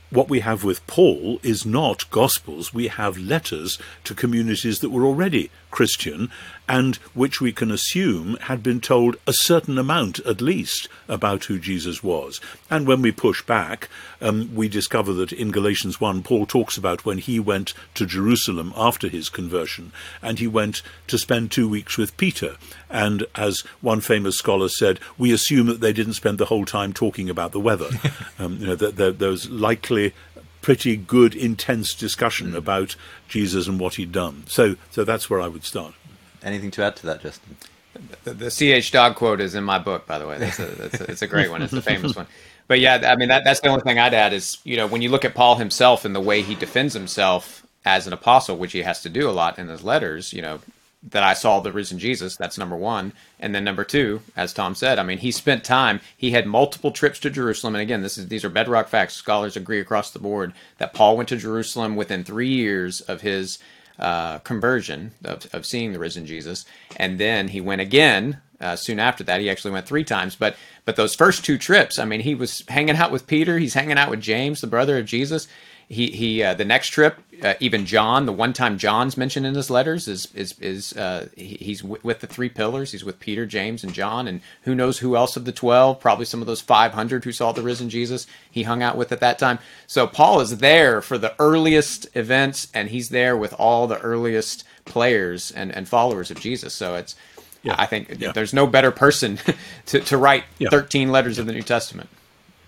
what 0.10 0.30
we 0.30 0.40
have 0.40 0.64
with 0.64 0.86
Paul 0.88 1.40
is 1.44 1.66
not 1.66 2.10
Gospels, 2.12 2.74
we 2.74 2.88
have 2.88 3.18
letters 3.18 3.78
to 4.06 4.16
communities 4.16 4.80
that 4.80 4.90
were 4.90 5.06
already 5.06 5.52
Christian 5.70 6.32
and 6.68 6.98
which 7.14 7.40
we 7.40 7.52
can 7.52 7.72
assume 7.72 8.36
had 8.42 8.62
been 8.62 8.82
told 8.82 9.16
a 9.26 9.34
certain 9.34 9.78
amount 9.78 10.20
at 10.20 10.42
least 10.42 10.90
about 11.08 11.46
who 11.46 11.60
Jesus 11.60 12.04
was. 12.04 12.42
And 12.70 12.86
when 12.86 13.02
we 13.02 13.12
push 13.12 13.42
back, 13.42 13.90
um, 14.22 14.54
we 14.54 14.68
discover 14.68 15.14
that 15.14 15.32
in 15.32 15.52
Galatians 15.52 16.02
1, 16.02 16.24
Paul 16.24 16.46
talks 16.46 16.78
about 16.78 17.06
when 17.06 17.20
he 17.20 17.40
went 17.40 17.74
to 17.96 18.06
Jerusalem 18.06 18.74
after 18.76 19.08
his 19.08 19.30
conversion, 19.30 19.92
and 20.22 20.40
he 20.40 20.48
went 20.48 20.82
to 21.08 21.18
spend 21.18 21.52
two 21.52 21.70
weeks 21.70 21.98
with 21.98 22.18
Peter. 22.18 22.58
And 22.90 23.26
as 23.36 23.62
one 23.82 24.02
famous 24.02 24.38
scholar 24.38 24.70
said, 24.70 25.00
we 25.18 25.32
assume 25.32 25.68
that 25.68 25.82
they 25.82 25.94
didn't 25.94 26.14
spend 26.14 26.38
the 26.38 26.46
whole 26.46 26.66
time 26.66 26.94
talking 26.94 27.30
about 27.30 27.52
the 27.52 27.60
weather. 27.60 27.90
um, 28.40 28.58
you 28.58 28.68
know, 28.68 28.76
that 28.76 28.96
there, 28.98 29.12
there 29.12 29.30
was 29.30 29.50
likely 29.50 30.14
pretty 30.62 30.98
good, 30.98 31.34
intense 31.34 31.94
discussion 31.94 32.52
mm. 32.52 32.56
about 32.56 32.96
Jesus 33.30 33.68
and 33.68 33.80
what 33.80 33.96
he'd 33.96 34.12
done. 34.12 34.44
So, 34.48 34.76
so 34.92 35.06
that's 35.06 35.30
where 35.30 35.40
I 35.40 35.48
would 35.48 35.64
start. 35.64 35.94
Anything 36.48 36.72
to 36.72 36.84
add 36.84 36.96
to 36.98 37.06
that, 37.08 37.22
Justin? 37.22 37.58
The, 38.24 38.50
CH 38.50 38.92
Dodd 38.92 39.16
quote 39.16 39.42
is 39.42 39.56
in 39.56 39.64
my 39.64 39.80
book, 39.80 40.06
by 40.06 40.20
the 40.20 40.28
way. 40.28 40.38
That's 40.38 40.60
a, 40.60 40.66
that's 40.66 41.02
a, 41.02 41.12
it's 41.12 41.22
a 41.22 41.28
great 41.28 41.50
one. 41.50 41.62
It's 41.62 41.74
a 41.74 41.82
famous 41.82 42.16
one. 42.16 42.28
But 42.68 42.80
yeah, 42.80 43.02
I 43.12 43.16
mean, 43.16 43.30
that, 43.30 43.44
that's 43.44 43.62
the 43.62 43.70
only 43.70 43.82
thing 43.82 43.98
I'd 43.98 44.14
add 44.14 44.34
is, 44.34 44.58
you 44.64 44.78
know, 44.78 44.88
when 44.88 45.02
you 45.02 45.10
look 45.10 45.26
at 45.26 45.34
Paul 45.34 45.56
himself 45.56 46.06
and 46.06 46.14
the 46.14 46.20
way 46.20 46.42
he 46.42 46.54
defends 46.54 46.94
himself, 46.94 47.66
as 47.88 48.06
an 48.06 48.12
apostle, 48.12 48.58
which 48.58 48.74
he 48.74 48.82
has 48.82 49.02
to 49.02 49.10
do 49.10 49.30
a 49.30 49.32
lot 49.32 49.58
in 49.58 49.70
his 49.70 49.82
letters, 49.82 50.34
you 50.34 50.42
know, 50.42 50.60
that 51.10 51.24
I 51.24 51.34
saw 51.34 51.62
the 51.62 51.72
risen 51.72 52.00
Jesus. 52.00 52.36
That's 52.36 52.58
number 52.58 52.76
one. 52.76 53.14
And 53.40 53.56
then 53.56 53.64
number 53.64 53.86
two, 53.86 54.22
as 54.36 54.52
Tom 54.52 54.76
said, 54.76 55.00
I 55.00 55.04
mean, 55.04 55.20
he 55.20 55.32
spent 55.32 55.64
time. 55.64 56.02
He 56.18 56.32
had 56.32 56.46
multiple 56.46 56.92
trips 56.92 57.18
to 57.20 57.30
Jerusalem. 57.30 57.76
And 57.76 57.82
again, 57.82 58.02
this 58.02 58.18
is 58.18 58.28
these 58.28 58.44
are 58.44 58.50
bedrock 58.50 58.90
facts. 58.90 59.14
Scholars 59.14 59.56
agree 59.56 59.80
across 59.80 60.12
the 60.12 60.20
board 60.20 60.52
that 60.80 60.94
Paul 60.94 61.16
went 61.16 61.30
to 61.30 61.38
Jerusalem 61.38 61.96
within 61.96 62.26
three 62.26 62.50
years 62.50 63.00
of 63.00 63.22
his 63.22 63.58
uh, 64.00 64.40
conversion 64.40 65.12
of, 65.24 65.48
of 65.54 65.66
seeing 65.66 65.94
the 65.94 66.00
risen 66.00 66.26
Jesus, 66.26 66.66
and 66.96 67.20
then 67.20 67.50
he 67.50 67.62
went 67.62 67.82
again 67.82 68.42
uh, 68.60 68.76
soon 68.76 69.00
after 69.00 69.24
that. 69.24 69.42
He 69.42 69.50
actually 69.50 69.72
went 69.72 69.88
three 69.88 70.04
times, 70.04 70.36
but 70.36 70.56
but 70.86 70.96
those 70.96 71.16
first 71.16 71.44
two 71.44 71.58
trips, 71.58 72.00
I 72.00 72.06
mean, 72.06 72.22
he 72.22 72.36
was 72.36 72.64
hanging 72.68 72.96
out 72.96 73.12
with 73.12 73.28
Peter. 73.28 73.60
He's 73.60 73.74
hanging 73.74 73.98
out 73.98 74.10
with 74.10 74.22
James, 74.22 74.62
the 74.62 74.68
brother 74.68 74.98
of 74.98 75.06
Jesus 75.06 75.48
he 75.90 76.12
he 76.12 76.44
uh, 76.44 76.54
the 76.54 76.66
next 76.66 76.90
trip 76.90 77.18
uh, 77.42 77.54
even 77.60 77.86
John 77.86 78.26
the 78.26 78.34
one 78.34 78.52
time 78.52 78.78
John's 78.78 79.16
mentioned 79.16 79.46
in 79.46 79.56
his 79.56 79.70
letters 79.70 80.08
is 80.08 80.28
is 80.36 80.58
is 80.60 80.94
uh, 80.94 81.30
he, 81.36 81.58
he's 81.62 81.82
w- 81.82 82.02
with 82.04 82.20
the 82.20 82.28
three 82.28 82.50
pillars 82.50 82.92
he's 82.92 83.06
with 83.06 83.20
Peter 83.20 83.46
James 83.46 83.84
and 83.84 83.94
John 83.94 84.28
and 84.28 84.42
who 84.64 84.76
knows 84.76 85.00
who 85.00 85.16
else 85.16 85.38
of 85.38 85.46
the 85.46 85.52
12 85.52 86.00
probably 86.00 86.26
some 86.26 86.42
of 86.42 86.48
those 86.48 86.62
500 86.62 87.24
who 87.24 87.32
saw 87.32 87.54
the 87.54 87.62
risen 87.62 87.90
Jesus 87.90 88.28
he 88.52 88.64
hung 88.64 88.84
out 88.84 88.98
with 88.98 89.12
at 89.12 89.22
that 89.22 89.40
time 89.40 89.60
so 89.86 90.08
Paul 90.08 90.42
is 90.42 90.58
there 90.58 91.02
for 91.02 91.18
the 91.18 91.34
earliest 91.40 92.08
events 92.16 92.68
and 92.74 92.90
he's 92.90 93.10
there 93.10 93.38
with 93.38 93.54
all 93.54 93.88
the 93.88 94.00
earliest 94.00 94.66
players 94.84 95.52
and 95.52 95.74
and 95.74 95.88
followers 95.88 96.32
of 96.32 96.40
Jesus 96.40 96.74
so 96.74 96.96
it's 96.96 97.16
yeah. 97.64 97.76
I 97.78 97.86
think 97.86 98.20
yeah. 98.20 98.32
there's 98.32 98.54
no 98.54 98.68
better 98.68 98.92
person 98.92 99.40
to, 99.88 100.00
to 100.02 100.18
write 100.18 100.44
yeah. 100.58 100.70
13 100.70 101.12
letters 101.12 101.40
of 101.40 101.46
the 101.46 101.54
New 101.54 101.64
Testament. 101.64 102.10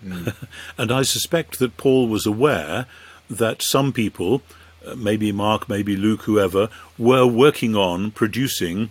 Mm. 0.02 0.34
and 0.78 0.90
I 0.90 1.02
suspect 1.02 1.58
that 1.58 1.76
Paul 1.76 2.08
was 2.08 2.24
aware 2.24 2.86
that 3.30 3.62
some 3.62 3.92
people, 3.92 4.42
uh, 4.86 4.96
maybe 4.96 5.32
Mark, 5.32 5.68
maybe 5.68 5.96
Luke, 5.96 6.22
whoever, 6.22 6.68
were 6.98 7.26
working 7.26 7.76
on 7.76 8.10
producing 8.10 8.90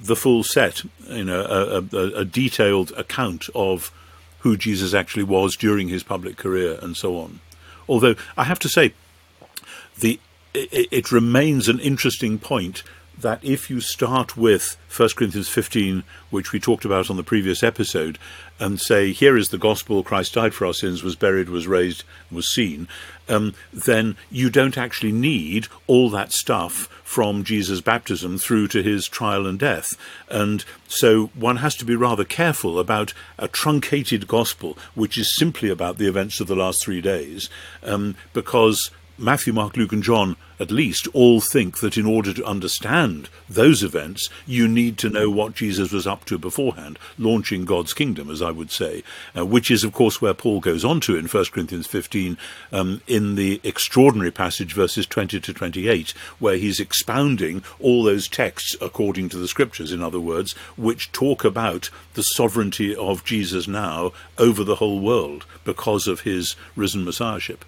the 0.00 0.14
full 0.14 0.44
set, 0.44 0.82
you 1.08 1.24
know, 1.24 1.40
a, 1.42 1.96
a, 1.96 2.20
a 2.20 2.24
detailed 2.24 2.92
account 2.92 3.48
of 3.54 3.90
who 4.40 4.56
Jesus 4.56 4.94
actually 4.94 5.24
was 5.24 5.56
during 5.56 5.88
his 5.88 6.02
public 6.02 6.36
career 6.36 6.78
and 6.80 6.96
so 6.96 7.18
on. 7.18 7.40
Although 7.88 8.14
I 8.36 8.44
have 8.44 8.58
to 8.60 8.68
say, 8.68 8.92
the 9.98 10.20
it, 10.54 10.88
it 10.90 11.12
remains 11.12 11.68
an 11.68 11.80
interesting 11.80 12.38
point 12.38 12.82
that 13.20 13.42
if 13.44 13.68
you 13.68 13.80
start 13.80 14.36
with 14.36 14.76
1 14.94 15.10
Corinthians 15.16 15.48
15, 15.48 16.04
which 16.30 16.52
we 16.52 16.60
talked 16.60 16.84
about 16.84 17.10
on 17.10 17.16
the 17.16 17.22
previous 17.22 17.62
episode, 17.62 18.18
and 18.60 18.80
say, 18.80 19.12
here 19.12 19.36
is 19.36 19.48
the 19.48 19.58
gospel, 19.58 20.02
Christ 20.02 20.34
died 20.34 20.54
for 20.54 20.66
our 20.66 20.74
sins, 20.74 21.02
was 21.02 21.16
buried, 21.16 21.48
was 21.48 21.66
raised, 21.66 22.04
was 22.30 22.52
seen, 22.52 22.88
um, 23.28 23.54
then 23.72 24.16
you 24.30 24.50
don't 24.50 24.78
actually 24.78 25.12
need 25.12 25.68
all 25.86 26.10
that 26.10 26.32
stuff 26.32 26.88
from 27.04 27.44
Jesus' 27.44 27.80
baptism 27.80 28.38
through 28.38 28.68
to 28.68 28.82
his 28.82 29.06
trial 29.06 29.46
and 29.46 29.58
death. 29.58 29.94
And 30.28 30.64
so 30.88 31.26
one 31.34 31.56
has 31.56 31.74
to 31.76 31.84
be 31.84 31.96
rather 31.96 32.24
careful 32.24 32.78
about 32.78 33.14
a 33.38 33.48
truncated 33.48 34.26
gospel, 34.26 34.76
which 34.94 35.16
is 35.16 35.34
simply 35.34 35.70
about 35.70 35.98
the 35.98 36.08
events 36.08 36.40
of 36.40 36.46
the 36.46 36.56
last 36.56 36.82
three 36.82 37.00
days, 37.00 37.48
um, 37.82 38.16
because 38.32 38.90
Matthew, 39.20 39.52
Mark, 39.52 39.76
Luke, 39.76 39.90
and 39.90 40.02
John, 40.02 40.36
at 40.60 40.70
least, 40.70 41.08
all 41.12 41.40
think 41.40 41.80
that 41.80 41.98
in 41.98 42.06
order 42.06 42.32
to 42.32 42.44
understand 42.44 43.28
those 43.48 43.82
events, 43.82 44.28
you 44.46 44.68
need 44.68 44.96
to 44.98 45.10
know 45.10 45.28
what 45.28 45.56
Jesus 45.56 45.90
was 45.90 46.06
up 46.06 46.24
to 46.26 46.38
beforehand, 46.38 47.00
launching 47.18 47.64
God's 47.64 47.92
kingdom, 47.92 48.30
as 48.30 48.40
I 48.40 48.52
would 48.52 48.70
say, 48.70 49.02
uh, 49.36 49.44
which 49.44 49.72
is, 49.72 49.82
of 49.82 49.92
course, 49.92 50.22
where 50.22 50.34
Paul 50.34 50.60
goes 50.60 50.84
on 50.84 51.00
to 51.00 51.16
in 51.16 51.26
1 51.26 51.44
Corinthians 51.46 51.88
15 51.88 52.38
um, 52.70 53.00
in 53.08 53.34
the 53.34 53.60
extraordinary 53.64 54.30
passage, 54.30 54.72
verses 54.72 55.04
20 55.04 55.40
to 55.40 55.52
28, 55.52 56.10
where 56.38 56.56
he's 56.56 56.78
expounding 56.78 57.64
all 57.80 58.04
those 58.04 58.28
texts 58.28 58.76
according 58.80 59.28
to 59.30 59.36
the 59.36 59.48
scriptures, 59.48 59.90
in 59.90 60.00
other 60.00 60.20
words, 60.20 60.52
which 60.76 61.10
talk 61.10 61.44
about 61.44 61.90
the 62.14 62.22
sovereignty 62.22 62.94
of 62.94 63.24
Jesus 63.24 63.66
now 63.66 64.12
over 64.38 64.62
the 64.62 64.76
whole 64.76 65.00
world 65.00 65.44
because 65.64 66.06
of 66.06 66.20
his 66.20 66.54
risen 66.76 67.04
messiahship. 67.04 67.64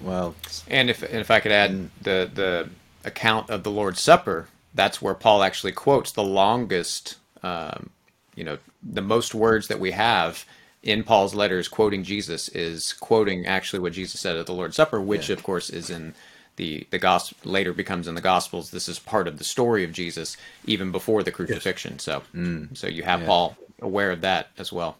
Well, 0.00 0.34
and 0.68 0.90
if 0.90 1.02
and 1.02 1.20
if 1.20 1.30
I 1.30 1.40
could 1.40 1.52
add 1.52 1.90
the 2.02 2.30
the 2.32 2.70
account 3.04 3.50
of 3.50 3.62
the 3.62 3.70
Lord's 3.70 4.00
Supper, 4.00 4.48
that's 4.74 5.00
where 5.00 5.14
Paul 5.14 5.42
actually 5.42 5.72
quotes 5.72 6.12
the 6.12 6.24
longest, 6.24 7.16
um, 7.42 7.90
you 8.34 8.44
know, 8.44 8.58
the 8.82 9.02
most 9.02 9.34
words 9.34 9.68
that 9.68 9.80
we 9.80 9.92
have 9.92 10.44
in 10.82 11.02
Paul's 11.02 11.34
letters 11.34 11.68
quoting 11.68 12.04
Jesus 12.04 12.48
is 12.50 12.92
quoting 12.92 13.46
actually 13.46 13.80
what 13.80 13.92
Jesus 13.92 14.20
said 14.20 14.36
at 14.36 14.46
the 14.46 14.54
Lord's 14.54 14.76
Supper, 14.76 15.00
which 15.00 15.28
yeah. 15.28 15.34
of 15.34 15.42
course 15.42 15.70
is 15.70 15.90
in 15.90 16.14
the 16.56 16.86
the 16.90 16.98
gospel 16.98 17.50
later 17.50 17.72
becomes 17.72 18.08
in 18.08 18.14
the 18.14 18.20
Gospels. 18.20 18.70
This 18.70 18.88
is 18.88 18.98
part 18.98 19.28
of 19.28 19.38
the 19.38 19.44
story 19.44 19.84
of 19.84 19.92
Jesus 19.92 20.36
even 20.64 20.90
before 20.90 21.22
the 21.22 21.32
crucifixion. 21.32 21.94
Yes. 21.94 22.02
So, 22.02 22.22
mm. 22.34 22.76
so 22.76 22.86
you 22.86 23.02
have 23.02 23.20
yeah. 23.20 23.26
Paul 23.26 23.56
aware 23.80 24.10
of 24.10 24.22
that 24.22 24.48
as 24.58 24.72
well. 24.72 24.96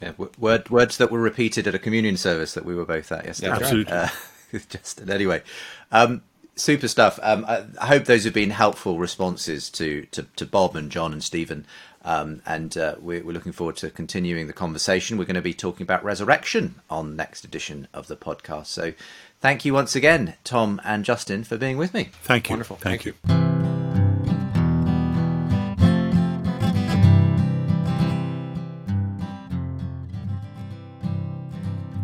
Yeah, 0.00 0.12
word, 0.38 0.68
words 0.68 0.98
that 0.98 1.10
were 1.10 1.20
repeated 1.20 1.66
at 1.66 1.74
a 1.74 1.78
communion 1.78 2.16
service 2.16 2.54
that 2.54 2.64
we 2.64 2.74
were 2.74 2.84
both 2.84 3.10
at 3.12 3.24
yesterday. 3.24 3.48
Yeah, 3.48 3.56
absolutely. 3.56 3.92
Uh, 3.92 4.08
just 4.68 5.08
anyway, 5.08 5.42
um, 5.90 6.22
super 6.54 6.88
stuff. 6.88 7.18
Um, 7.22 7.44
I, 7.46 7.64
I, 7.80 7.86
hope 7.86 8.04
those 8.04 8.24
have 8.24 8.34
been 8.34 8.50
helpful 8.50 8.98
responses 8.98 9.70
to 9.70 10.06
to, 10.12 10.26
to 10.36 10.44
Bob 10.44 10.76
and 10.76 10.90
John 10.90 11.12
and 11.12 11.24
Stephen. 11.24 11.66
Um, 12.04 12.40
and 12.46 12.76
uh, 12.76 12.94
we're, 13.00 13.24
we're, 13.24 13.32
looking 13.32 13.50
forward 13.50 13.76
to 13.78 13.90
continuing 13.90 14.46
the 14.46 14.52
conversation. 14.52 15.18
We're 15.18 15.24
going 15.24 15.34
to 15.34 15.42
be 15.42 15.54
talking 15.54 15.82
about 15.82 16.04
resurrection 16.04 16.76
on 16.88 17.16
next 17.16 17.44
edition 17.44 17.88
of 17.92 18.06
the 18.06 18.16
podcast. 18.16 18.66
So, 18.66 18.92
thank 19.40 19.64
you 19.64 19.74
once 19.74 19.96
again, 19.96 20.34
Tom 20.44 20.80
and 20.84 21.04
Justin, 21.04 21.42
for 21.42 21.56
being 21.56 21.78
with 21.78 21.92
me. 21.92 22.10
Thank 22.22 22.48
you. 22.48 22.52
Wonderful. 22.52 22.76
Thank, 22.76 23.02
thank 23.02 23.06
you. 23.06 23.14
you. 23.28 23.45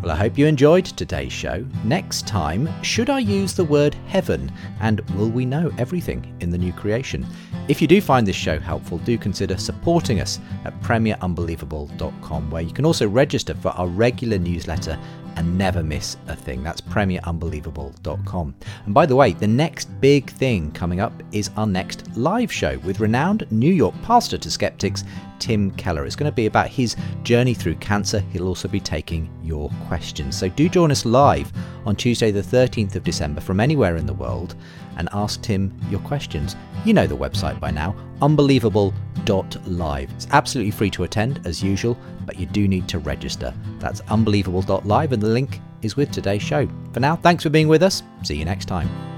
Well, 0.03 0.11
I 0.11 0.17
hope 0.17 0.37
you 0.37 0.47
enjoyed 0.47 0.83
today's 0.83 1.31
show. 1.31 1.65
Next 1.85 2.27
time, 2.27 2.69
should 2.83 3.09
I 3.09 3.19
use 3.19 3.53
the 3.53 3.63
word 3.63 3.95
heaven? 4.07 4.51
And 4.81 4.99
will 5.11 5.29
we 5.29 5.45
know 5.45 5.71
everything 5.77 6.35
in 6.41 6.49
the 6.49 6.57
new 6.57 6.73
creation? 6.73 7.25
If 7.69 7.81
you 7.81 7.87
do 7.87 8.01
find 8.01 8.27
this 8.27 8.35
show 8.35 8.59
helpful, 8.59 8.97
do 8.97 9.17
consider 9.17 9.55
supporting 9.55 10.19
us 10.19 10.41
at 10.65 10.77
premierunbelievable.com, 10.81 12.51
where 12.51 12.61
you 12.61 12.73
can 12.73 12.83
also 12.85 13.07
register 13.07 13.53
for 13.53 13.69
our 13.69 13.87
regular 13.87 14.37
newsletter 14.37 14.99
and 15.37 15.57
never 15.57 15.81
miss 15.81 16.17
a 16.27 16.35
thing. 16.35 16.63
That's 16.63 16.81
premierunbelievable.com. 16.81 18.55
And 18.85 18.93
by 18.93 19.05
the 19.05 19.15
way, 19.15 19.31
the 19.31 19.47
next 19.47 19.85
big 20.01 20.29
thing 20.31 20.71
coming 20.71 20.99
up 20.99 21.13
is 21.31 21.49
our 21.55 21.65
next 21.65 22.17
live 22.17 22.51
show 22.51 22.77
with 22.79 22.99
renowned 22.99 23.49
New 23.51 23.71
York 23.71 23.95
pastor 24.03 24.37
to 24.37 24.51
skeptics, 24.51 25.05
Tim 25.43 25.71
Keller. 25.71 26.05
It's 26.05 26.15
going 26.15 26.31
to 26.31 26.35
be 26.35 26.45
about 26.45 26.69
his 26.69 26.95
journey 27.23 27.53
through 27.53 27.75
cancer. 27.75 28.21
He'll 28.31 28.47
also 28.47 28.69
be 28.69 28.79
taking 28.79 29.29
your 29.43 29.69
questions. 29.87 30.37
So 30.37 30.47
do 30.47 30.69
join 30.69 30.89
us 30.89 31.03
live 31.03 31.51
on 31.85 31.97
Tuesday, 31.97 32.31
the 32.31 32.41
13th 32.41 32.95
of 32.95 33.03
December 33.03 33.41
from 33.41 33.59
anywhere 33.59 33.97
in 33.97 34.05
the 34.05 34.13
world 34.13 34.55
and 34.97 35.09
ask 35.11 35.41
Tim 35.41 35.77
your 35.89 35.99
questions. 35.99 36.55
You 36.85 36.93
know 36.93 37.07
the 37.07 37.17
website 37.17 37.59
by 37.59 37.71
now, 37.71 37.93
unbelievable.live. 38.21 40.11
It's 40.13 40.27
absolutely 40.31 40.71
free 40.71 40.89
to 40.91 41.03
attend 41.03 41.45
as 41.45 41.61
usual, 41.61 41.97
but 42.25 42.39
you 42.39 42.45
do 42.45 42.69
need 42.69 42.87
to 42.87 42.99
register. 42.99 43.53
That's 43.79 43.99
unbelievable.live 44.07 45.11
and 45.11 45.21
the 45.21 45.27
link 45.27 45.59
is 45.81 45.97
with 45.97 46.09
today's 46.11 46.41
show. 46.41 46.69
For 46.93 47.01
now, 47.01 47.17
thanks 47.17 47.43
for 47.43 47.49
being 47.49 47.67
with 47.67 47.83
us. 47.83 48.01
See 48.23 48.37
you 48.37 48.45
next 48.45 48.67
time. 48.67 49.12